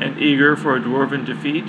and 0.00 0.18
eager 0.18 0.56
for 0.56 0.74
a 0.74 0.80
dwarven 0.80 1.26
defeat? 1.26 1.68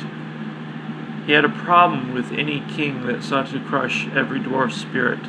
He 1.25 1.33
had 1.33 1.43
a 1.43 1.49
problem 1.49 2.13
with 2.13 2.31
any 2.31 2.61
king 2.61 3.05
that 3.07 3.23
sought 3.23 3.49
to 3.49 3.59
crush 3.59 4.07
every 4.15 4.39
dwarf 4.39 4.71
spirit. 4.71 5.19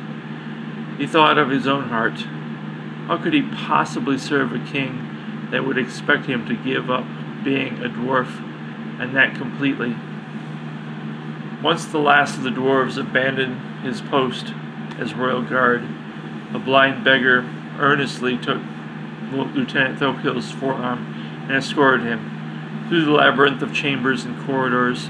He 0.97 1.05
thought 1.05 1.37
of 1.37 1.49
his 1.49 1.67
own 1.67 1.89
heart. 1.89 2.21
How 3.07 3.17
could 3.17 3.33
he 3.33 3.41
possibly 3.41 4.17
serve 4.17 4.53
a 4.53 4.71
king 4.71 5.49
that 5.51 5.65
would 5.65 5.77
expect 5.77 6.27
him 6.27 6.47
to 6.47 6.55
give 6.55 6.89
up 6.89 7.05
being 7.43 7.83
a 7.83 7.89
dwarf, 7.89 8.39
and 9.01 9.13
that 9.17 9.35
completely? 9.35 9.97
Once 11.61 11.85
the 11.85 11.99
last 11.99 12.37
of 12.37 12.43
the 12.43 12.49
dwarves 12.49 12.97
abandoned 12.97 13.70
his 13.83 14.01
post 14.01 14.53
as 14.99 15.13
royal 15.13 15.41
guard, 15.41 15.83
a 16.53 16.59
blind 16.59 17.03
beggar 17.03 17.45
earnestly 17.79 18.37
took 18.37 18.61
Lieutenant 19.31 19.99
Thokil's 19.99 20.51
forearm 20.51 21.45
and 21.47 21.55
escorted 21.55 22.05
him 22.05 22.85
through 22.89 23.05
the 23.05 23.11
labyrinth 23.11 23.61
of 23.61 23.73
chambers 23.73 24.25
and 24.25 24.45
corridors 24.45 25.09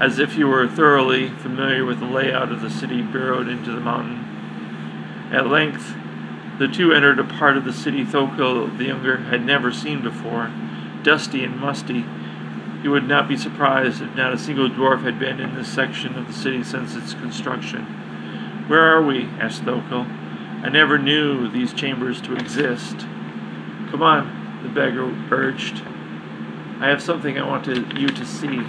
as 0.00 0.18
if 0.18 0.34
he 0.34 0.44
were 0.44 0.66
thoroughly 0.66 1.28
familiar 1.28 1.84
with 1.84 1.98
the 2.00 2.06
layout 2.06 2.52
of 2.52 2.60
the 2.60 2.70
city 2.70 3.02
burrowed 3.02 3.48
into 3.48 3.72
the 3.72 3.80
mountain. 3.80 4.24
At 5.32 5.48
length, 5.48 5.94
the 6.58 6.68
two 6.68 6.92
entered 6.92 7.18
a 7.18 7.24
part 7.24 7.56
of 7.56 7.64
the 7.64 7.72
city 7.72 8.04
Thokil 8.04 8.78
the 8.78 8.84
Younger 8.84 9.18
had 9.18 9.44
never 9.44 9.72
seen 9.72 10.02
before, 10.02 10.50
dusty 11.02 11.44
and 11.44 11.58
musty. 11.58 12.04
He 12.82 12.88
would 12.88 13.08
not 13.08 13.28
be 13.28 13.36
surprised 13.36 14.00
if 14.00 14.14
not 14.14 14.32
a 14.32 14.38
single 14.38 14.70
dwarf 14.70 15.02
had 15.02 15.18
been 15.18 15.40
in 15.40 15.54
this 15.54 15.68
section 15.68 16.16
of 16.16 16.26
the 16.26 16.32
city 16.32 16.62
since 16.62 16.94
its 16.94 17.12
construction. 17.14 18.07
Where 18.68 18.84
are 18.84 19.02
we? 19.02 19.24
asked 19.40 19.64
Thokil. 19.64 20.04
I 20.62 20.68
never 20.68 20.98
knew 20.98 21.48
these 21.48 21.72
chambers 21.72 22.20
to 22.20 22.36
exist. 22.36 22.98
Come 23.90 24.02
on, 24.02 24.60
the 24.62 24.68
beggar 24.68 25.10
urged. 25.30 25.82
I 26.78 26.88
have 26.88 27.02
something 27.02 27.38
I 27.38 27.48
want 27.48 27.64
to, 27.64 27.80
you 27.98 28.08
to 28.08 28.26
see. 28.26 28.60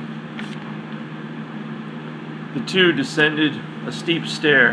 The 2.53 2.65
two 2.65 2.93
descended 2.93 3.59
a 3.85 3.91
steep 3.91 4.25
stair 4.25 4.71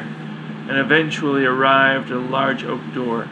and 0.68 0.78
eventually 0.78 1.44
arrived 1.44 2.12
at 2.12 2.18
a 2.18 2.20
large 2.20 2.62
oak 2.62 2.80
door. 2.94 3.28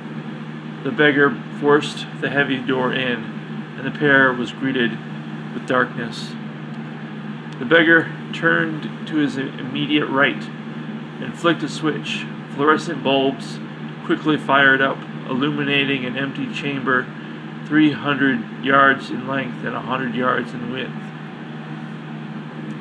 The 0.83 0.91
beggar 0.91 1.41
forced 1.61 2.07
the 2.21 2.29
heavy 2.29 2.59
door 2.59 2.93
in, 2.93 3.23
and 3.79 3.87
the 3.87 3.97
pair 3.97 4.33
was 4.33 4.51
greeted 4.51 4.91
with 5.55 5.69
darkness. 5.69 6.33
The 7.61 7.65
beggar 7.65 8.11
turned 8.33 9.07
to 9.07 9.17
his 9.17 9.37
immediate 9.37 10.07
right 10.07 10.43
and 11.25 11.39
flicked 11.39 11.63
a 11.63 11.69
switch. 11.69 12.27
Fluorescent 12.55 13.03
bulbs 13.03 13.59
quickly 14.05 14.37
fired 14.37 14.81
up, 14.81 14.99
illuminating 15.29 16.05
an 16.05 16.17
empty 16.17 16.53
chamber 16.53 17.07
300 17.67 18.65
yards 18.65 19.11
in 19.11 19.27
length 19.27 19.65
and 19.65 19.73
100 19.73 20.15
yards 20.15 20.53
in 20.53 20.71
width. 20.71 20.93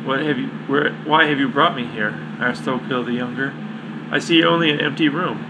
What 0.05 0.19
have 0.19 0.37
you? 0.37 0.47
Where? 0.67 0.91
Why 1.05 1.25
have 1.25 1.39
you 1.39 1.47
brought 1.47 1.75
me 1.75 1.85
here? 1.85 2.13
asked 2.39 2.63
Thokil 2.63 3.05
the 3.05 3.13
younger. 3.13 3.53
I 4.11 4.19
see 4.19 4.43
only 4.43 4.69
an 4.69 4.81
empty 4.81 5.07
room. 5.07 5.49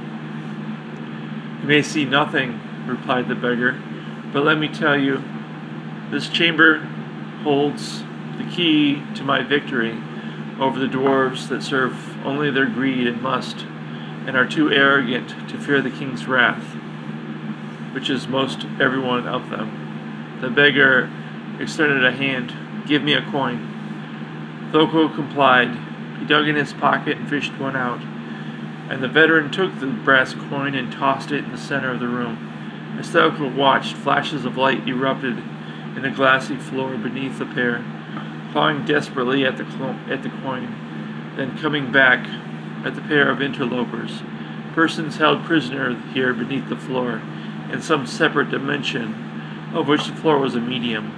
You 1.62 1.68
may 1.68 1.82
see 1.82 2.06
nothing, 2.06 2.62
replied 2.86 3.28
the 3.28 3.36
beggar, 3.36 3.82
but 4.32 4.44
let 4.44 4.60
me 4.60 4.68
tell 4.68 4.98
you, 4.98 5.24
this 6.12 6.30
chamber 6.30 6.80
holds 7.44 8.04
the 8.38 8.46
key 8.52 9.02
to 9.16 9.24
my 9.24 9.42
victory 9.42 9.98
over 10.60 10.80
the 10.80 10.86
dwarves 10.86 11.48
that 11.50 11.64
serve 11.64 12.13
only 12.24 12.50
their 12.52 12.66
greed 12.66 13.08
and 13.08 13.22
lust, 13.22 13.66
and 14.26 14.38
are 14.38 14.48
too 14.48 14.72
arrogant 14.72 15.50
to 15.50 15.58
fear 15.58 15.82
the 15.82 15.90
king's 15.90 16.28
wrath, 16.28 16.76
which 17.94 18.10
is 18.10 18.28
most 18.28 18.66
every 18.80 19.00
one 19.00 19.28
of 19.28 19.50
them. 19.50 20.40
The 20.42 20.50
beggar 20.50 21.10
extended 21.60 22.04
a 22.06 22.12
hand. 22.12 22.54
Give 22.88 23.04
me 23.04 23.14
a 23.14 23.22
coin. 23.22 24.70
Thoko 24.72 25.14
complied. 25.14 25.78
He 26.20 26.26
dug 26.26 26.48
in 26.48 26.56
his 26.56 26.74
pocket 26.74 27.18
and 27.18 27.30
fished 27.30 27.58
one 27.60 27.76
out, 27.76 28.02
and 28.90 29.04
the 29.04 29.08
veteran 29.08 29.52
took 29.52 29.80
the 29.80 29.88
brass 29.88 30.34
coin 30.34 30.74
and 30.76 30.92
tossed 30.92 31.32
it 31.32 31.44
in 31.44 31.52
the 31.52 31.58
center 31.58 31.92
of 31.92 32.00
the 32.00 32.08
room. 32.08 32.96
As 32.98 33.10
Thoko 33.10 33.54
watched, 33.54 33.96
flashes 33.96 34.46
of 34.46 34.58
light 34.58 34.88
erupted 34.88 35.38
in 35.96 36.02
the 36.02 36.10
glassy 36.10 36.56
floor 36.56 36.98
beneath 36.98 37.40
the 37.40 37.46
pair, 37.46 37.84
clawing 38.52 38.86
desperately 38.86 39.46
at 39.46 39.58
the, 39.58 39.64
clo- 39.64 40.00
at 40.10 40.24
the 40.24 40.30
coin, 40.30 40.83
then 41.36 41.58
coming 41.58 41.92
back 41.92 42.28
at 42.86 42.96
the 42.96 43.02
pair 43.02 43.30
of 43.30 43.42
interlopers, 43.42 44.22
persons 44.74 45.18
held 45.18 45.44
prisoner 45.44 46.00
here 46.14 46.34
beneath 46.34 46.70
the 46.70 46.76
floor, 46.76 47.22
in 47.72 47.82
some 47.82 48.06
separate 48.06 48.52
dimension, 48.52 49.72
of 49.74 49.88
which 49.88 50.08
the 50.08 50.16
floor 50.16 50.38
was 50.38 50.56
a 50.56 50.60
medium. 50.60 51.12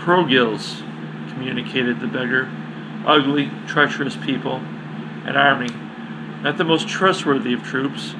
Progils, 0.00 0.82
communicated 1.30 2.00
the 2.00 2.06
beggar. 2.06 2.48
Ugly, 3.06 3.50
treacherous 3.66 4.16
people. 4.16 4.56
An 5.26 5.36
army. 5.36 5.70
Not 6.42 6.58
the 6.58 6.64
most 6.64 6.88
trustworthy 6.88 7.52
of 7.52 7.62
troops, 7.62 8.14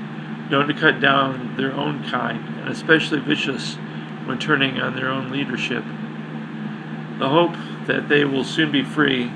known 0.50 0.68
to 0.68 0.74
cut 0.74 1.00
down 1.00 1.56
their 1.56 1.72
own 1.72 2.08
kind, 2.08 2.46
and 2.60 2.68
especially 2.68 3.18
vicious 3.18 3.74
when 4.26 4.38
turning 4.38 4.80
on 4.80 4.94
their 4.94 5.08
own 5.08 5.30
leadership. 5.30 5.84
The 7.18 7.28
hope 7.28 7.54
that 7.86 8.08
they 8.08 8.24
will 8.24 8.44
soon 8.44 8.72
be 8.72 8.82
free 8.82 9.30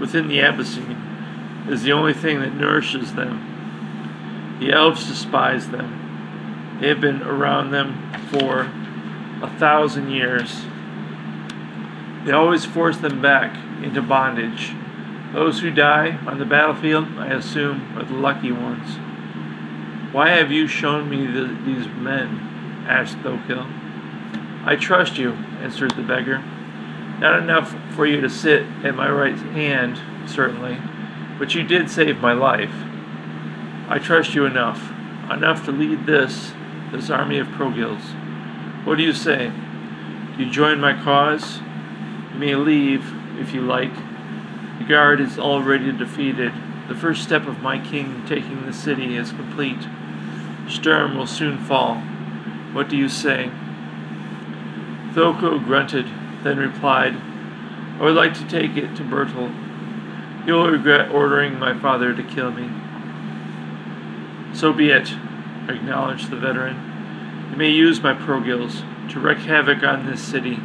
within 0.00 0.28
the 0.28 0.38
Abyssine 0.38 1.68
is 1.68 1.82
the 1.82 1.92
only 1.92 2.14
thing 2.14 2.40
that 2.40 2.54
nourishes 2.54 3.14
them. 3.14 4.58
The 4.58 4.72
elves 4.72 5.06
despise 5.06 5.68
them. 5.68 6.78
They 6.80 6.88
have 6.88 7.00
been 7.00 7.22
around 7.22 7.70
them 7.70 8.12
for 8.30 8.70
a 9.42 9.50
thousand 9.58 10.10
years 10.10 10.64
they 12.24 12.32
always 12.32 12.66
force 12.66 12.98
them 12.98 13.22
back 13.22 13.56
into 13.82 14.02
bondage. 14.02 14.72
Those 15.32 15.60
who 15.60 15.70
die 15.70 16.18
on 16.26 16.38
the 16.38 16.44
battlefield, 16.44 17.06
I 17.18 17.28
assume, 17.28 17.96
are 17.96 18.04
the 18.04 18.14
lucky 18.14 18.52
ones. 18.52 18.96
Why 20.12 20.30
have 20.30 20.50
you 20.50 20.66
shown 20.66 21.08
me 21.08 21.26
the, 21.26 21.56
these 21.64 21.86
men? 21.86 22.84
asked 22.86 23.18
Thokil. 23.18 23.66
I 24.66 24.76
trust 24.76 25.16
you, 25.16 25.32
answered 25.62 25.92
the 25.92 26.02
beggar. 26.02 26.44
Not 27.20 27.42
enough 27.42 27.76
for 27.94 28.06
you 28.06 28.22
to 28.22 28.30
sit 28.30 28.62
at 28.82 28.94
my 28.94 29.10
right 29.10 29.36
hand, 29.36 30.00
certainly, 30.26 30.78
but 31.38 31.54
you 31.54 31.62
did 31.62 31.90
save 31.90 32.18
my 32.18 32.32
life. 32.32 32.72
I 33.88 33.98
trust 33.98 34.34
you 34.34 34.46
enough, 34.46 34.90
enough 35.30 35.66
to 35.66 35.72
lead 35.72 36.06
this, 36.06 36.52
this 36.92 37.10
army 37.10 37.38
of 37.38 37.48
Progils. 37.48 38.00
What 38.86 38.96
do 38.96 39.02
you 39.02 39.12
say? 39.12 39.52
Do 40.34 40.44
you 40.44 40.50
join 40.50 40.80
my 40.80 40.94
cause? 40.94 41.58
You 42.32 42.38
may 42.38 42.54
leave, 42.54 43.12
if 43.38 43.52
you 43.52 43.60
like. 43.60 43.94
The 44.78 44.86
guard 44.88 45.20
is 45.20 45.38
already 45.38 45.92
defeated. 45.92 46.54
The 46.88 46.94
first 46.94 47.22
step 47.22 47.46
of 47.46 47.60
my 47.60 47.78
king 47.78 48.24
taking 48.26 48.64
the 48.64 48.72
city 48.72 49.14
is 49.16 49.30
complete. 49.30 49.86
Sturm 50.68 51.18
will 51.18 51.26
soon 51.26 51.58
fall. 51.58 51.96
What 52.72 52.88
do 52.88 52.96
you 52.96 53.10
say? 53.10 53.50
Thoko 55.12 55.62
grunted, 55.62 56.06
then 56.42 56.58
replied, 56.58 57.16
I 57.98 58.02
would 58.02 58.14
like 58.14 58.34
to 58.34 58.48
take 58.48 58.76
it 58.76 58.96
to 58.96 59.02
Bertel. 59.02 60.46
You 60.46 60.54
will 60.54 60.70
regret 60.70 61.10
ordering 61.10 61.58
my 61.58 61.78
father 61.78 62.14
to 62.14 62.22
kill 62.22 62.50
me. 62.50 62.70
So 64.54 64.72
be 64.72 64.90
it, 64.90 65.12
acknowledged 65.68 66.30
the 66.30 66.36
veteran. 66.36 67.48
You 67.50 67.56
may 67.56 67.70
use 67.70 68.02
my 68.02 68.14
progils 68.14 68.82
to 69.10 69.20
wreak 69.20 69.38
havoc 69.38 69.82
on 69.82 70.06
this 70.06 70.22
city 70.22 70.58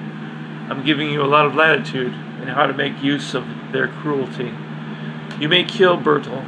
I'm 0.68 0.84
giving 0.84 1.12
you 1.12 1.22
a 1.22 1.28
lot 1.28 1.46
of 1.46 1.54
latitude 1.54 2.14
in 2.42 2.48
how 2.48 2.66
to 2.66 2.74
make 2.74 3.04
use 3.04 3.36
of 3.36 3.46
their 3.72 3.88
cruelty. 3.88 4.52
You 5.40 5.48
may 5.48 5.64
kill 5.64 5.96
Bertel, 5.96 6.44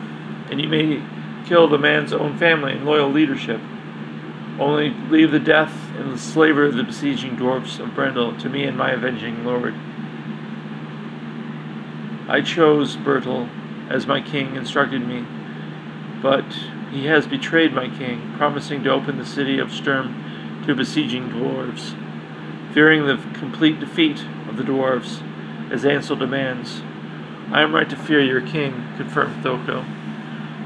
and 0.50 0.60
you 0.60 0.68
may 0.68 1.04
kill 1.46 1.68
the 1.68 1.78
man's 1.78 2.12
own 2.12 2.36
family 2.36 2.74
and 2.74 2.84
loyal 2.84 3.12
leadership. 3.12 3.62
Only 4.60 4.90
leave 4.90 5.32
the 5.32 5.40
death 5.40 5.74
and 5.98 6.12
the 6.12 6.18
slavery 6.18 6.68
of 6.68 6.76
the 6.76 6.84
besieging 6.84 7.36
dwarfs 7.36 7.80
of 7.80 7.94
Brendel 7.94 8.38
to 8.40 8.50
me 8.50 8.64
and 8.64 8.78
my 8.78 8.92
avenging 8.92 9.46
lord. 9.46 9.76
I 12.28 12.42
chose 12.42 12.98
Bertel 12.98 13.50
as 13.90 14.08
my 14.08 14.22
king 14.22 14.56
instructed 14.56 15.08
me, 15.08 15.26
but 16.22 16.46
he 16.92 17.06
has 17.06 17.28
betrayed 17.28 17.74
my 17.74 17.88
king, 17.88 18.34
promising 18.38 18.84
to 18.84 18.92
open 18.92 19.18
the 19.18 19.26
city 19.26 19.60
of 19.60 19.72
Sturm 19.72 20.64
to 20.66 20.76
besieging 20.76 21.30
dwarves 21.30 21.94
fearing 22.78 23.08
the 23.08 23.18
complete 23.40 23.80
defeat 23.80 24.24
of 24.48 24.56
the 24.56 24.64
dwarves, 24.64 25.20
as 25.72 25.84
Ansel 25.84 26.16
demands. 26.16 26.84
I 27.52 27.64
am 27.64 27.74
right 27.74 27.90
to 27.90 27.96
fear 27.96 28.22
your 28.22 28.40
king, 28.40 28.86
confirmed 28.98 29.44
Thoko. 29.44 29.84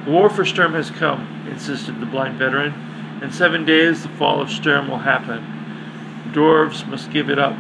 The 0.04 0.12
war 0.12 0.30
for 0.30 0.44
Sturm 0.44 0.74
has 0.74 0.92
come, 0.92 1.48
insisted 1.50 2.02
the 2.02 2.06
blind 2.06 2.38
veteran. 2.38 2.74
In 3.22 3.32
seven 3.32 3.66
days 3.66 4.02
the 4.02 4.10
fall 4.10 4.42
of 4.42 4.50
Sturm 4.50 4.88
will 4.88 4.98
happen. 4.98 5.46
The 6.26 6.40
dwarves 6.40 6.88
must 6.88 7.12
give 7.12 7.30
it 7.30 7.38
up. 7.38 7.56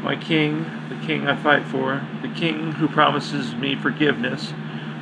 My 0.00 0.14
king, 0.14 0.64
the 0.88 1.04
king 1.04 1.26
I 1.26 1.34
fight 1.34 1.64
for, 1.66 2.06
the 2.22 2.28
king 2.28 2.72
who 2.72 2.86
promises 2.86 3.54
me 3.56 3.74
forgiveness, 3.74 4.52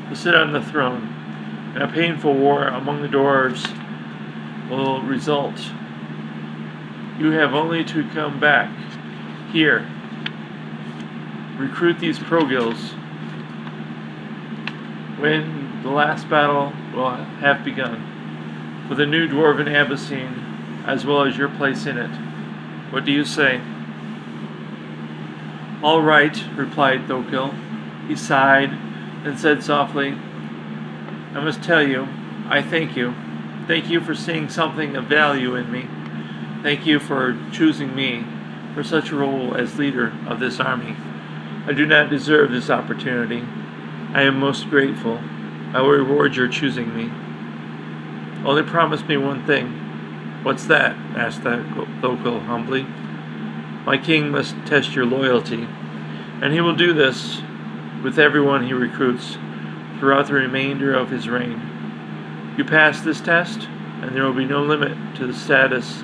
will 0.09 0.16
sit 0.16 0.35
on 0.35 0.52
the 0.52 0.62
throne, 0.62 1.14
and 1.74 1.83
a 1.83 1.88
painful 1.88 2.33
war 2.33 2.64
among 2.64 3.02
the 3.02 3.09
dwarves 3.09 3.68
will 4.70 5.02
result. 5.02 5.59
You 7.18 7.33
have 7.33 7.52
only 7.52 7.85
to 7.85 8.09
come 8.09 8.40
back 8.40 8.70
here. 9.52 9.87
Recruit 11.59 11.98
these 11.98 12.18
progils 12.18 12.94
when 15.18 15.83
the 15.83 15.90
last 15.90 16.28
battle 16.31 16.72
will 16.94 17.11
have 17.11 17.64
begun, 17.64 18.17
with 18.88 19.01
a 19.01 19.07
new 19.07 19.29
dwarven 19.29 19.68
Abyssine, 19.68 20.87
as 20.87 21.05
well 21.05 21.22
as 21.22 21.37
your 21.37 21.48
place 21.48 21.87
in 21.87 21.98
it. 21.98 22.11
What 22.90 23.05
do 23.05 23.12
you 23.12 23.24
say? 23.24 23.61
All 25.83 26.03
right, 26.03 26.42
replied 26.57 27.07
Thokil. 27.07 28.09
He 28.09 28.16
sighed, 28.16 28.70
and 29.24 29.38
said 29.38 29.62
softly, 29.62 30.12
I 31.35 31.40
must 31.40 31.62
tell 31.62 31.83
you, 31.83 32.09
I 32.48 32.62
thank 32.62 32.96
you. 32.96 33.14
Thank 33.66 33.90
you 33.90 34.01
for 34.01 34.14
seeing 34.14 34.48
something 34.48 34.96
of 34.96 35.05
value 35.05 35.55
in 35.55 35.70
me. 35.70 35.87
Thank 36.62 36.87
you 36.87 36.98
for 36.98 37.38
choosing 37.53 37.94
me 37.94 38.24
for 38.74 38.83
such 38.83 39.11
a 39.11 39.16
role 39.16 39.55
as 39.55 39.79
leader 39.79 40.12
of 40.27 40.40
this 40.40 40.59
army. 40.59 40.96
I 41.66 41.72
do 41.72 41.85
not 41.85 42.09
deserve 42.09 42.51
this 42.51 42.70
opportunity. 42.70 43.44
I 44.14 44.22
am 44.22 44.40
most 44.40 44.70
grateful. 44.70 45.20
I 45.74 45.83
will 45.83 45.90
reward 45.90 46.35
your 46.35 46.48
choosing 46.48 46.96
me. 46.96 47.12
Oh, 48.44 48.51
Only 48.51 48.62
promise 48.62 49.03
me 49.03 49.16
one 49.16 49.44
thing. 49.46 49.72
What's 50.42 50.66
that? 50.66 50.96
asked 51.16 51.42
Thokil 51.42 52.46
humbly. 52.46 52.87
My 53.85 53.98
king 53.98 54.31
must 54.31 54.55
test 54.66 54.94
your 54.94 55.07
loyalty, 55.07 55.66
and 56.42 56.53
he 56.53 56.61
will 56.61 56.74
do 56.77 56.92
this 56.92 57.40
with 58.03 58.18
everyone 58.18 58.66
he 58.66 58.72
recruits 58.72 59.37
throughout 59.98 60.29
the 60.29 60.35
remainder 60.35 60.94
of 60.94 61.11
his 61.11 61.29
reign. 61.29 62.55
You 62.57 62.64
pass 62.64 63.01
this 63.01 63.20
test, 63.20 63.68
and 64.01 64.14
there 64.14 64.24
will 64.24 64.33
be 64.33 64.44
no 64.44 64.62
limit 64.62 65.16
to 65.16 65.27
the 65.27 65.35
status 65.35 66.03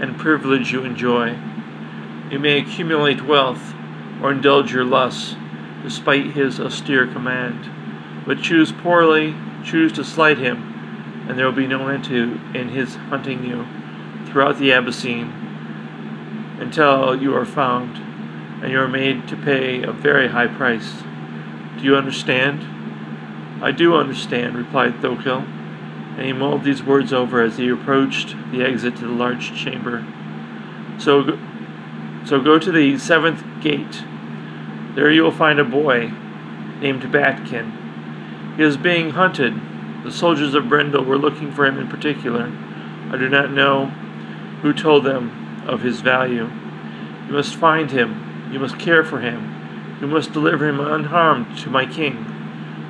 and 0.00 0.18
privilege 0.18 0.72
you 0.72 0.84
enjoy. 0.84 1.36
You 2.30 2.38
may 2.38 2.58
accumulate 2.58 3.26
wealth 3.26 3.74
or 4.22 4.30
indulge 4.30 4.72
your 4.72 4.84
lusts, 4.84 5.34
despite 5.82 6.32
his 6.32 6.60
austere 6.60 7.06
command. 7.06 7.68
But 8.26 8.42
choose 8.42 8.72
poorly, 8.72 9.34
choose 9.64 9.92
to 9.94 10.04
slight 10.04 10.38
him, 10.38 10.71
and 11.28 11.38
there 11.38 11.46
will 11.46 11.52
be 11.52 11.66
no 11.66 11.88
end 11.88 12.04
to 12.04 12.40
in 12.54 12.70
his 12.70 12.96
hunting 12.96 13.44
you 13.44 13.66
throughout 14.26 14.58
the 14.58 14.70
Abyssine 14.70 15.32
until 16.60 17.14
you 17.20 17.34
are 17.34 17.44
found, 17.44 17.96
and 18.62 18.70
you 18.70 18.78
are 18.78 18.88
made 18.88 19.28
to 19.28 19.36
pay 19.36 19.82
a 19.82 19.92
very 19.92 20.28
high 20.28 20.46
price. 20.46 21.02
Do 21.78 21.84
you 21.84 21.96
understand? 21.96 23.62
I 23.62 23.72
do 23.72 23.94
understand, 23.94 24.56
replied 24.56 24.94
Thokil, 24.94 25.44
and 26.16 26.26
he 26.26 26.32
mulled 26.32 26.64
these 26.64 26.82
words 26.82 27.12
over 27.12 27.42
as 27.42 27.56
he 27.56 27.68
approached 27.68 28.36
the 28.50 28.62
exit 28.62 28.96
to 28.96 29.06
the 29.06 29.12
large 29.12 29.54
chamber. 29.54 30.04
So, 30.98 31.38
so 32.24 32.40
go 32.40 32.58
to 32.58 32.72
the 32.72 32.98
seventh 32.98 33.44
gate. 33.62 34.04
There 34.94 35.10
you 35.10 35.22
will 35.22 35.32
find 35.32 35.58
a 35.58 35.64
boy 35.64 36.12
named 36.80 37.10
Batkin. 37.10 38.54
He 38.56 38.62
is 38.62 38.76
being 38.76 39.10
hunted. 39.10 39.60
The 40.04 40.10
soldiers 40.10 40.54
of 40.54 40.68
Brendel 40.68 41.04
were 41.04 41.18
looking 41.18 41.52
for 41.52 41.64
him 41.64 41.78
in 41.78 41.86
particular. 41.88 42.52
I 43.10 43.16
do 43.16 43.28
not 43.28 43.52
know 43.52 43.86
who 44.62 44.72
told 44.72 45.04
them 45.04 45.64
of 45.66 45.82
his 45.82 46.00
value. 46.00 46.50
You 47.26 47.32
must 47.32 47.54
find 47.54 47.90
him. 47.90 48.50
You 48.52 48.58
must 48.58 48.78
care 48.78 49.04
for 49.04 49.20
him. 49.20 49.98
You 50.00 50.08
must 50.08 50.32
deliver 50.32 50.68
him 50.68 50.80
unharmed 50.80 51.56
to 51.58 51.70
my 51.70 51.86
king. 51.86 52.16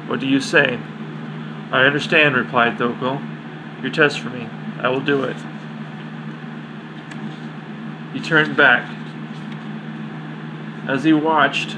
What 0.08 0.20
do 0.20 0.26
you 0.26 0.40
say? 0.40 0.78
I 1.70 1.84
understand, 1.84 2.34
replied 2.34 2.78
Thokil. 2.78 3.20
Your 3.82 3.92
test 3.92 4.20
for 4.20 4.30
me. 4.30 4.48
I 4.78 4.88
will 4.88 5.00
do 5.00 5.22
it. 5.24 5.36
He 8.14 8.20
turned 8.20 8.56
back. 8.56 8.88
As 10.88 11.04
he 11.04 11.12
watched, 11.12 11.76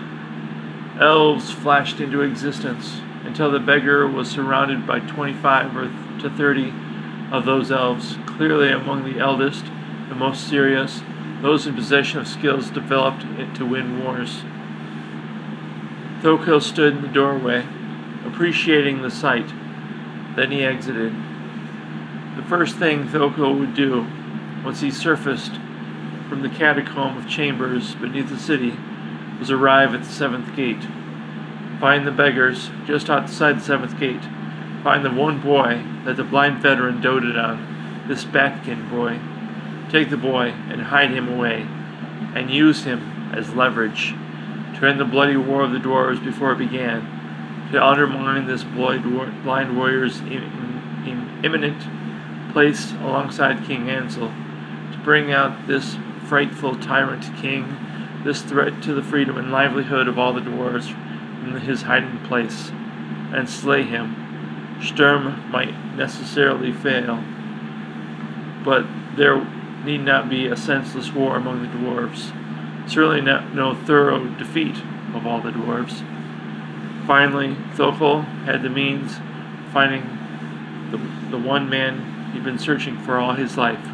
elves 1.00 1.50
flashed 1.50 2.00
into 2.00 2.22
existence 2.22 3.00
until 3.24 3.50
the 3.50 3.58
beggar 3.58 4.06
was 4.06 4.30
surrounded 4.30 4.86
by 4.86 5.00
25 5.00 5.76
or 5.76 6.20
to 6.20 6.30
30 6.30 6.72
of 7.32 7.44
those 7.44 7.72
elves, 7.72 8.16
clearly 8.26 8.70
among 8.70 9.04
the 9.04 9.18
eldest, 9.18 9.64
the 10.08 10.14
most 10.14 10.48
serious, 10.48 11.02
those 11.42 11.66
in 11.66 11.74
possession 11.74 12.20
of 12.20 12.28
skills 12.28 12.70
developed 12.70 13.22
to 13.56 13.66
win 13.66 14.02
wars. 14.02 14.42
Thokil 16.20 16.62
stood 16.62 16.96
in 16.96 17.02
the 17.02 17.08
doorway, 17.08 17.66
appreciating 18.24 19.02
the 19.02 19.10
sight. 19.10 19.48
Then 20.36 20.50
he 20.50 20.64
exited. 20.64 21.12
The 22.36 22.42
first 22.48 22.76
thing 22.76 23.08
Thokil 23.08 23.58
would 23.58 23.74
do, 23.74 24.06
once 24.64 24.80
he 24.80 24.90
surfaced 24.90 25.52
from 26.28 26.42
the 26.42 26.48
catacomb 26.48 27.18
of 27.18 27.28
chambers 27.28 27.94
beneath 27.94 28.30
the 28.30 28.38
city, 28.38 28.74
was 29.38 29.50
arrive 29.50 29.94
at 29.94 30.04
the 30.04 30.10
seventh 30.10 30.56
gate. 30.56 30.82
Find 31.80 32.06
the 32.06 32.12
beggars 32.12 32.70
just 32.86 33.10
outside 33.10 33.58
the 33.58 33.64
seventh 33.64 33.98
gate. 33.98 34.22
Find 34.82 35.04
the 35.04 35.10
one 35.10 35.40
boy 35.40 35.82
that 36.04 36.16
the 36.16 36.24
blind 36.24 36.62
veteran 36.62 37.00
doted 37.00 37.36
on, 37.36 38.04
this 38.08 38.24
Batkin 38.24 38.88
boy. 38.88 39.18
Take 39.90 40.10
the 40.10 40.16
boy 40.16 40.48
and 40.68 40.82
hide 40.82 41.10
him 41.10 41.28
away, 41.28 41.66
and 42.34 42.50
use 42.50 42.84
him 42.84 43.32
as 43.34 43.54
leverage 43.54 44.14
to 44.76 44.86
end 44.86 44.98
the 44.98 45.04
bloody 45.04 45.36
war 45.36 45.62
of 45.62 45.72
the 45.72 45.78
dwarves 45.78 46.22
before 46.22 46.52
it 46.52 46.58
began, 46.58 47.70
to 47.72 47.82
undermine 47.82 48.46
this 48.46 48.64
blind 48.64 49.76
warrior's 49.76 50.20
imminent 50.20 51.82
place 52.52 52.92
alongside 52.92 53.64
King 53.64 53.88
Ansel, 53.88 54.28
to 54.92 54.98
bring 55.04 55.32
out 55.32 55.66
this 55.66 55.96
frightful 56.26 56.76
tyrant 56.76 57.24
king, 57.36 57.76
this 58.24 58.42
threat 58.42 58.82
to 58.82 58.94
the 58.94 59.02
freedom 59.02 59.36
and 59.36 59.50
livelihood 59.52 60.08
of 60.08 60.18
all 60.18 60.32
the 60.32 60.40
dwarves 60.40 60.94
from 61.44 61.60
his 61.60 61.82
hiding 61.82 62.18
place, 62.20 62.70
and 63.32 63.48
slay 63.48 63.82
him. 63.82 64.78
Sturm 64.82 65.50
might 65.50 65.74
necessarily 65.94 66.72
fail, 66.72 67.22
but 68.64 68.86
there 69.16 69.44
need 69.84 70.00
not 70.00 70.28
be 70.28 70.46
a 70.46 70.56
senseless 70.56 71.12
war 71.12 71.36
among 71.36 71.62
the 71.62 71.68
dwarves. 71.68 72.32
Certainly 72.88 73.22
not, 73.22 73.54
no 73.54 73.74
thorough 73.74 74.26
defeat 74.34 74.76
of 75.14 75.26
all 75.26 75.40
the 75.40 75.50
dwarves. 75.50 76.02
Finally, 77.06 77.54
Thokil 77.74 78.24
had 78.44 78.62
the 78.62 78.70
means 78.70 79.18
of 79.18 79.72
finding 79.72 80.18
the, 80.90 80.98
the 81.30 81.38
one 81.38 81.68
man 81.68 82.32
he'd 82.32 82.44
been 82.44 82.58
searching 82.58 82.98
for 82.98 83.18
all 83.18 83.34
his 83.34 83.56
life, 83.56 83.86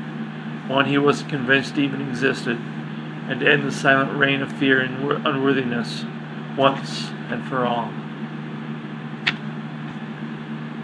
one 0.68 0.86
he 0.86 0.98
was 0.98 1.22
convinced 1.24 1.76
even 1.76 2.00
existed, 2.00 2.58
and 3.28 3.40
to 3.40 3.50
end 3.50 3.64
the 3.64 3.72
silent 3.72 4.16
reign 4.16 4.42
of 4.42 4.52
fear 4.52 4.80
and 4.80 5.26
unworthiness 5.26 6.04
once 6.56 7.10
and 7.30 7.46
for 7.48 7.64
all. 7.66 7.92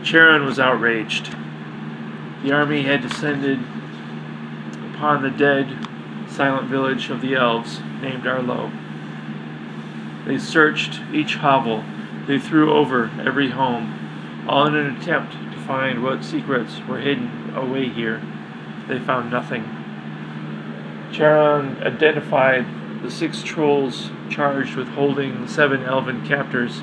Charon 0.03 0.45
was 0.45 0.61
outraged. 0.61 1.35
The 2.43 2.53
army 2.53 2.83
had 2.83 3.03
descended 3.03 3.59
upon 4.95 5.23
the 5.23 5.31
dead, 5.31 5.89
silent 6.29 6.69
village 6.69 7.11
of 7.11 7.21
the 7.21 7.35
elves 7.35 7.81
named 8.01 8.27
Arlo. 8.27 8.71
They 10.27 10.39
searched 10.39 11.01
each 11.13 11.37
hovel, 11.37 11.85
they 12.27 12.39
threw 12.39 12.73
over 12.73 13.11
every 13.25 13.51
home, 13.51 14.45
all 14.49 14.67
in 14.67 14.75
an 14.75 14.97
attempt 14.97 15.33
to 15.33 15.61
find 15.61 16.03
what 16.03 16.25
secrets 16.25 16.81
were 16.89 16.99
hidden 16.99 17.53
away 17.55 17.89
here. 17.89 18.23
They 18.89 18.99
found 18.99 19.31
nothing. 19.31 19.65
Charon 21.13 21.83
identified 21.83 22.67
the 23.03 23.11
six 23.11 23.43
trolls 23.43 24.11
charged 24.31 24.77
with 24.77 24.89
holding 24.89 25.47
seven 25.49 25.83
elven 25.85 26.27
captors 26.27 26.83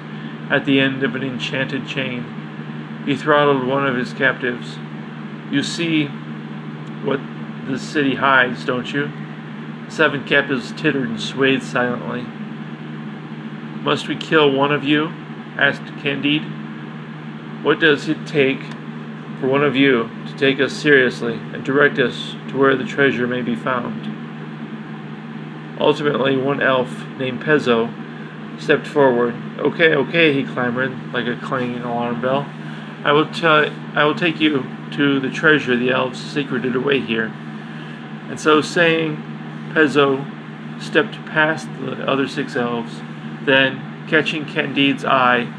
at 0.50 0.66
the 0.66 0.80
end 0.80 1.04
of 1.04 1.16
an 1.16 1.24
enchanted 1.24 1.88
chain. 1.88 3.04
He 3.06 3.16
throttled 3.16 3.66
one 3.66 3.86
of 3.86 3.96
his 3.96 4.14
captives. 4.14 4.78
You 5.52 5.64
see 5.64 6.08
what 7.04 7.20
the 7.68 7.80
city 7.80 8.16
hides, 8.16 8.66
don't 8.66 8.92
you? 8.92 9.12
The 9.86 9.92
seven 9.92 10.24
captives 10.26 10.72
tittered 10.72 11.10
and 11.10 11.20
swayed 11.20 11.64
silently. 11.64 12.24
Must 13.84 14.08
we 14.08 14.16
kill 14.16 14.52
one 14.52 14.72
of 14.72 14.84
you? 14.84 15.08
asked 15.58 15.86
Candide. 16.02 16.44
What 17.64 17.80
does 17.80 18.10
it 18.10 18.26
take 18.26 18.62
for 19.40 19.48
one 19.48 19.64
of 19.64 19.76
you 19.76 20.10
to 20.28 20.36
take 20.38 20.60
us 20.60 20.74
seriously 20.74 21.34
and 21.34 21.64
direct 21.64 22.00
us 22.00 22.36
to 22.50 22.58
where 22.58 22.76
the 22.76 22.86
treasure 22.86 23.28
may 23.28 23.42
be 23.42 23.56
found? 23.56 24.13
Ultimately, 25.80 26.38
one 26.38 26.62
elf 26.62 27.08
named 27.18 27.42
Pezzo 27.42 27.92
stepped 28.60 28.88
forward. 28.88 29.36
Okay, 29.58 29.96
okay, 29.96 30.34
he 30.34 30.44
clamored 30.44 31.14
like 31.14 31.26
a 31.26 31.40
clanging 31.42 31.82
alarm 31.82 32.22
bell. 32.22 32.48
I 33.04 33.12
will 33.12 33.30
tell 33.32 33.70
I 33.96 34.06
will 34.06 34.16
take 34.16 34.40
you 34.40 34.66
to 34.92 35.20
the 35.20 35.30
treasure 35.30 35.76
the 35.76 35.90
elves 35.90 36.22
secreted 36.22 36.76
away 36.76 37.00
here. 37.00 37.34
And 38.30 38.40
so 38.40 38.62
saying, 38.62 39.18
Pezzo 39.74 40.26
stepped 40.82 41.14
past 41.26 41.68
the 41.80 42.08
other 42.08 42.28
six 42.28 42.56
elves. 42.56 43.02
Then, 43.44 44.06
catching 44.08 44.46
Candide's 44.46 45.04
eye, 45.04 45.52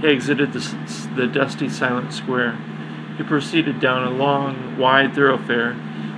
he 0.00 0.08
exited 0.08 0.52
the, 0.52 1.10
the 1.14 1.26
dusty, 1.26 1.68
silent 1.68 2.12
square. 2.12 2.58
He 3.16 3.22
proceeded 3.22 3.80
down 3.80 4.06
a 4.06 4.10
long, 4.10 4.76
wide 4.78 5.14
thoroughfare. 5.14 5.74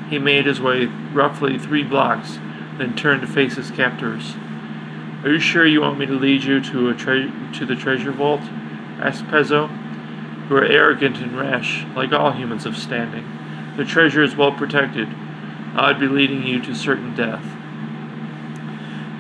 He 0.09 0.19
made 0.19 0.47
his 0.47 0.61
way 0.61 0.87
roughly 0.87 1.59
three 1.59 1.83
blocks 1.83 2.39
then 2.81 2.97
turned 2.97 3.21
to 3.21 3.27
face 3.27 3.57
his 3.57 3.71
captors. 3.71 4.35
Are 5.23 5.31
you 5.31 5.39
sure 5.39 5.67
you 5.67 5.83
want 5.83 5.99
me 5.99 6.07
to 6.07 6.19
lead 6.19 6.45
you 6.45 6.63
to 6.63 6.95
tre- 6.95 7.31
to 7.53 7.67
the 7.67 7.77
treasure 7.77 8.13
vault? 8.13 8.41
asked 9.01 9.27
Pezzo. 9.27 9.69
You 10.49 10.57
are 10.57 10.65
arrogant 10.65 11.19
and 11.19 11.39
rash, 11.39 11.85
like 11.95 12.13
all 12.13 12.33
humans 12.33 12.65
of 12.65 12.77
standing. 12.77 13.25
The 13.77 13.85
treasure 13.85 14.23
is 14.23 14.35
well 14.35 14.53
protected. 14.53 15.09
I'd 15.77 16.01
be 16.01 16.09
leading 16.09 16.43
you 16.43 16.61
to 16.63 16.75
certain 16.75 17.15
death. 17.15 17.45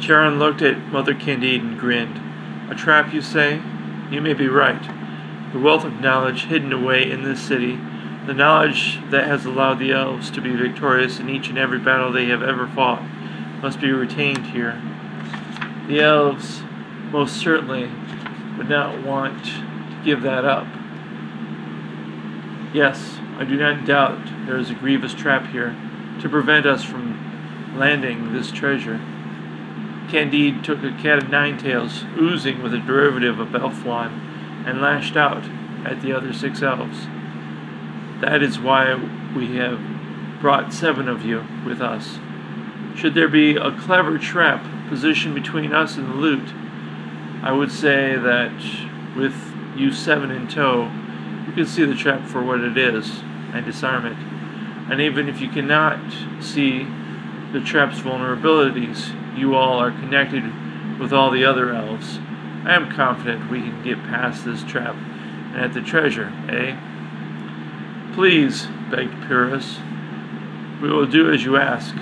Charon 0.01 0.38
looked 0.38 0.62
at 0.62 0.87
Mother 0.87 1.14
Candide 1.14 1.61
and 1.61 1.79
grinned. 1.79 2.18
A 2.70 2.75
trap, 2.75 3.12
you 3.12 3.20
say? 3.20 3.61
You 4.11 4.20
may 4.20 4.33
be 4.33 4.49
right. 4.49 4.83
The 5.53 5.59
wealth 5.59 5.85
of 5.85 6.01
knowledge 6.01 6.46
hidden 6.46 6.73
away 6.73 7.11
in 7.11 7.23
this 7.23 7.40
city, 7.40 7.79
the 8.27 8.35
knowledge 8.35 8.99
that 9.11 9.27
has 9.27 9.44
allowed 9.44 9.79
the 9.79 9.92
elves 9.92 10.31
to 10.31 10.40
be 10.40 10.57
victorious 10.57 11.20
in 11.20 11.29
each 11.29 11.49
and 11.49 11.59
every 11.59 11.79
battle 11.79 12.11
they 12.11 12.27
have 12.27 12.42
ever 12.42 12.66
fought, 12.66 13.03
must 13.62 13.81
be 13.81 13.92
retained 13.92 14.46
here. 14.46 14.81
The 15.87 16.01
elves 16.01 16.62
most 17.11 17.37
certainly 17.37 17.90
would 18.57 18.68
not 18.68 19.05
want 19.05 19.44
to 19.44 20.01
give 20.05 20.23
that 20.23 20.44
up. 20.44 20.66
Yes, 22.73 23.18
I 23.38 23.44
do 23.44 23.57
not 23.57 23.85
doubt 23.85 24.46
there 24.46 24.57
is 24.57 24.70
a 24.70 24.75
grievous 24.75 25.14
trap 25.14 25.46
here 25.49 25.77
to 26.20 26.29
prevent 26.29 26.66
us 26.66 26.85
from 26.85 27.77
landing 27.77 28.33
this 28.33 28.51
treasure. 28.51 29.01
Candide 30.11 30.64
took 30.64 30.83
a 30.83 30.96
cat 31.01 31.23
of 31.23 31.31
nine 31.31 31.59
tails, 31.59 32.05
oozing 32.18 32.62
with 32.62 32.75
a 32.75 32.79
derivative 32.79 33.38
of 33.38 33.49
Elflon, 33.49 34.66
and 34.66 34.81
lashed 34.81 35.16
out 35.16 35.44
at 35.85 36.03
the 36.03 36.12
other 36.12 36.33
six 36.33 36.62
elves. 36.62 37.07
That 38.20 38.42
is 38.42 38.59
why 38.59 38.94
we 39.35 39.57
have 39.57 39.81
brought 40.40 40.73
seven 40.73 41.09
of 41.09 41.25
you 41.25 41.44
with 41.64 41.81
us. 41.81 42.18
Should 43.01 43.15
there 43.15 43.29
be 43.29 43.57
a 43.57 43.73
clever 43.73 44.19
trap 44.19 44.63
positioned 44.91 45.35
between 45.35 45.73
us 45.73 45.97
and 45.97 46.11
the 46.11 46.15
loot, 46.15 46.53
I 47.43 47.51
would 47.51 47.73
say 47.73 48.15
that 48.15 48.53
with 49.17 49.35
you 49.75 49.91
seven 49.91 50.31
in 50.31 50.47
tow, 50.47 50.93
you 51.47 51.53
can 51.55 51.65
see 51.65 51.87
the 51.87 51.95
trap 51.95 52.27
for 52.27 52.45
what 52.45 52.61
it 52.61 52.77
is 52.77 53.23
and 53.55 53.65
disarm 53.65 54.05
it. 54.05 54.19
And 54.93 55.01
even 55.01 55.31
if 55.31 55.41
you 55.41 55.49
cannot 55.49 55.99
see 56.43 56.87
the 57.53 57.63
trap's 57.63 58.01
vulnerabilities, 58.01 59.17
you 59.35 59.55
all 59.55 59.79
are 59.79 59.93
connected 59.93 60.45
with 61.01 61.11
all 61.11 61.31
the 61.31 61.47
other 61.47 61.73
elves. 61.73 62.19
I 62.67 62.75
am 62.75 62.93
confident 62.93 63.51
we 63.51 63.63
can 63.63 63.83
get 63.83 64.03
past 64.05 64.45
this 64.45 64.63
trap 64.63 64.95
and 65.55 65.63
at 65.63 65.73
the 65.73 65.81
treasure, 65.81 66.31
eh? 66.51 66.77
Please, 68.13 68.67
begged 68.91 69.23
Pyrrhus, 69.23 69.79
we 70.83 70.91
will 70.91 71.07
do 71.07 71.33
as 71.33 71.45
you 71.45 71.57
ask. 71.57 71.97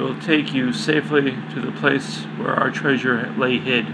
We 0.00 0.06
will 0.06 0.20
take 0.22 0.54
you 0.54 0.72
safely 0.72 1.36
to 1.52 1.60
the 1.60 1.72
place 1.72 2.20
where 2.38 2.54
our 2.54 2.70
treasure 2.70 3.30
lay 3.36 3.58
hid. 3.58 3.84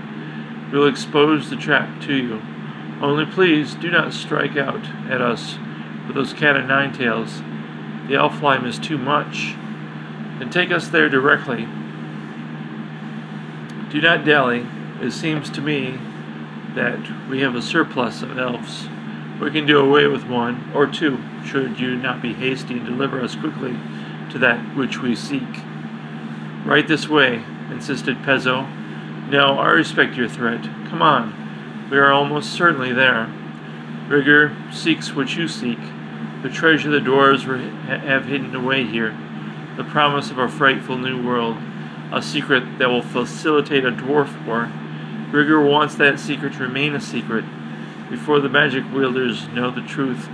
We 0.71 0.79
will 0.79 0.87
expose 0.87 1.51
the 1.51 1.57
trap 1.57 2.01
to 2.03 2.14
you. 2.14 2.42
Only 3.01 3.27
please 3.27 3.75
do 3.75 3.90
not 3.90 4.12
strike 4.12 4.57
out 4.57 4.87
at 5.11 5.21
us 5.21 5.59
with 6.07 6.14
those 6.14 6.33
cat 6.33 6.57
o' 6.57 6.64
nine 6.64 6.92
tails. 6.92 7.38
The 8.07 8.14
Elfheim 8.14 8.64
is 8.64 8.79
too 8.79 8.97
much. 8.97 9.57
And 10.38 10.53
take 10.53 10.71
us 10.71 10.87
there 10.87 11.09
directly. 11.09 11.66
Do 13.90 14.01
not 14.01 14.25
dally. 14.25 14.64
It 15.01 15.11
seems 15.11 15.51
to 15.51 15.61
me 15.61 15.99
that 16.77 17.29
we 17.29 17.40
have 17.40 17.57
a 17.57 17.62
surplus 17.62 18.23
of 18.23 18.38
elves. 18.38 18.88
We 19.40 19.51
can 19.51 19.66
do 19.66 19.81
away 19.81 20.07
with 20.07 20.29
one 20.29 20.71
or 20.73 20.87
two, 20.87 21.19
should 21.45 21.81
you 21.81 21.97
not 21.97 22.23
be 22.23 22.33
hasty 22.33 22.75
and 22.75 22.87
deliver 22.87 23.21
us 23.21 23.35
quickly 23.35 23.77
to 24.31 24.38
that 24.38 24.77
which 24.77 25.03
we 25.03 25.16
seek. 25.16 25.42
Right 26.67 26.89
this 26.89 27.09
way, 27.09 27.45
insisted 27.71 28.17
Pezzo. 28.25 28.67
No, 29.29 29.57
I 29.57 29.69
respect 29.69 30.17
your 30.17 30.29
threat. 30.29 30.65
Come 30.89 31.01
on. 31.01 31.89
We 31.93 31.97
are 31.97 32.11
almost 32.11 32.53
certainly 32.53 32.93
there. 32.93 33.33
Rigger 34.09 34.57
seeks 34.73 35.15
what 35.15 35.37
you 35.37 35.47
seek. 35.47 35.79
The 36.43 36.49
treasure 36.49 36.91
the 36.91 36.99
dwarves 36.99 37.45
have 37.87 38.27
hidden 38.27 38.53
away 38.53 38.85
here. 38.85 39.17
The 39.77 39.85
promise 39.85 40.33
of 40.33 40.39
a 40.39 40.49
frightful 40.49 40.99
new 40.99 41.25
world. 41.25 41.57
A 42.13 42.21
secret 42.21 42.81
that 42.81 42.89
will 42.89 43.01
facilitate 43.01 43.85
a 43.85 43.93
dwarf 43.93 44.45
war. 44.45 44.69
Rigger 45.31 45.61
wants 45.61 45.95
that 45.95 46.19
secret 46.19 46.55
to 46.55 46.65
remain 46.65 46.97
a 46.97 47.01
secret 47.01 47.45
before 48.11 48.41
the 48.41 48.49
magic 48.49 48.83
wielders 48.93 49.47
know 49.51 49.71
the 49.71 49.83
truth, 49.83 50.29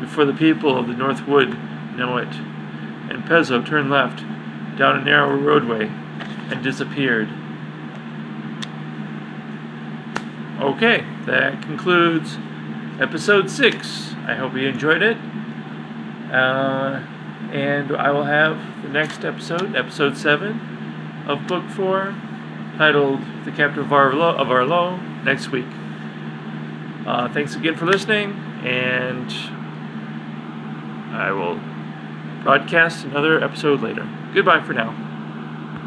before 0.00 0.24
the 0.24 0.34
people 0.34 0.76
of 0.76 0.88
the 0.88 0.94
North 0.94 1.28
Wood 1.28 1.56
know 1.96 2.16
it. 2.16 2.34
And 3.10 3.24
Pezzo 3.24 3.64
turned 3.64 3.90
left 3.90 4.24
down 4.78 5.00
a 5.00 5.04
narrow 5.04 5.36
roadway 5.36 5.90
and 6.50 6.62
disappeared. 6.62 7.28
Okay, 10.60 11.04
that 11.26 11.60
concludes 11.62 12.36
episode 13.00 13.50
6. 13.50 14.14
I 14.26 14.34
hope 14.34 14.54
you 14.54 14.68
enjoyed 14.68 15.02
it. 15.02 15.16
Uh, 16.32 17.04
and 17.52 17.96
I 17.96 18.10
will 18.10 18.24
have 18.24 18.82
the 18.82 18.88
next 18.88 19.24
episode, 19.24 19.74
episode 19.74 20.16
7 20.16 21.24
of 21.28 21.46
book 21.46 21.68
4, 21.70 22.14
titled 22.76 23.20
The 23.44 23.52
Captain 23.52 23.80
of 23.80 23.92
Arlo, 23.92 24.34
of 24.36 24.50
Arlo 24.50 24.96
next 25.24 25.50
week. 25.50 25.66
Uh, 27.06 27.32
thanks 27.32 27.54
again 27.54 27.76
for 27.76 27.86
listening, 27.86 28.32
and 28.64 29.30
I 31.14 31.32
will 31.32 31.58
broadcast 32.42 33.04
another 33.04 33.42
episode 33.42 33.80
later. 33.80 34.06
Goodbye 34.38 34.62
for 34.64 34.72
now. 34.72 35.07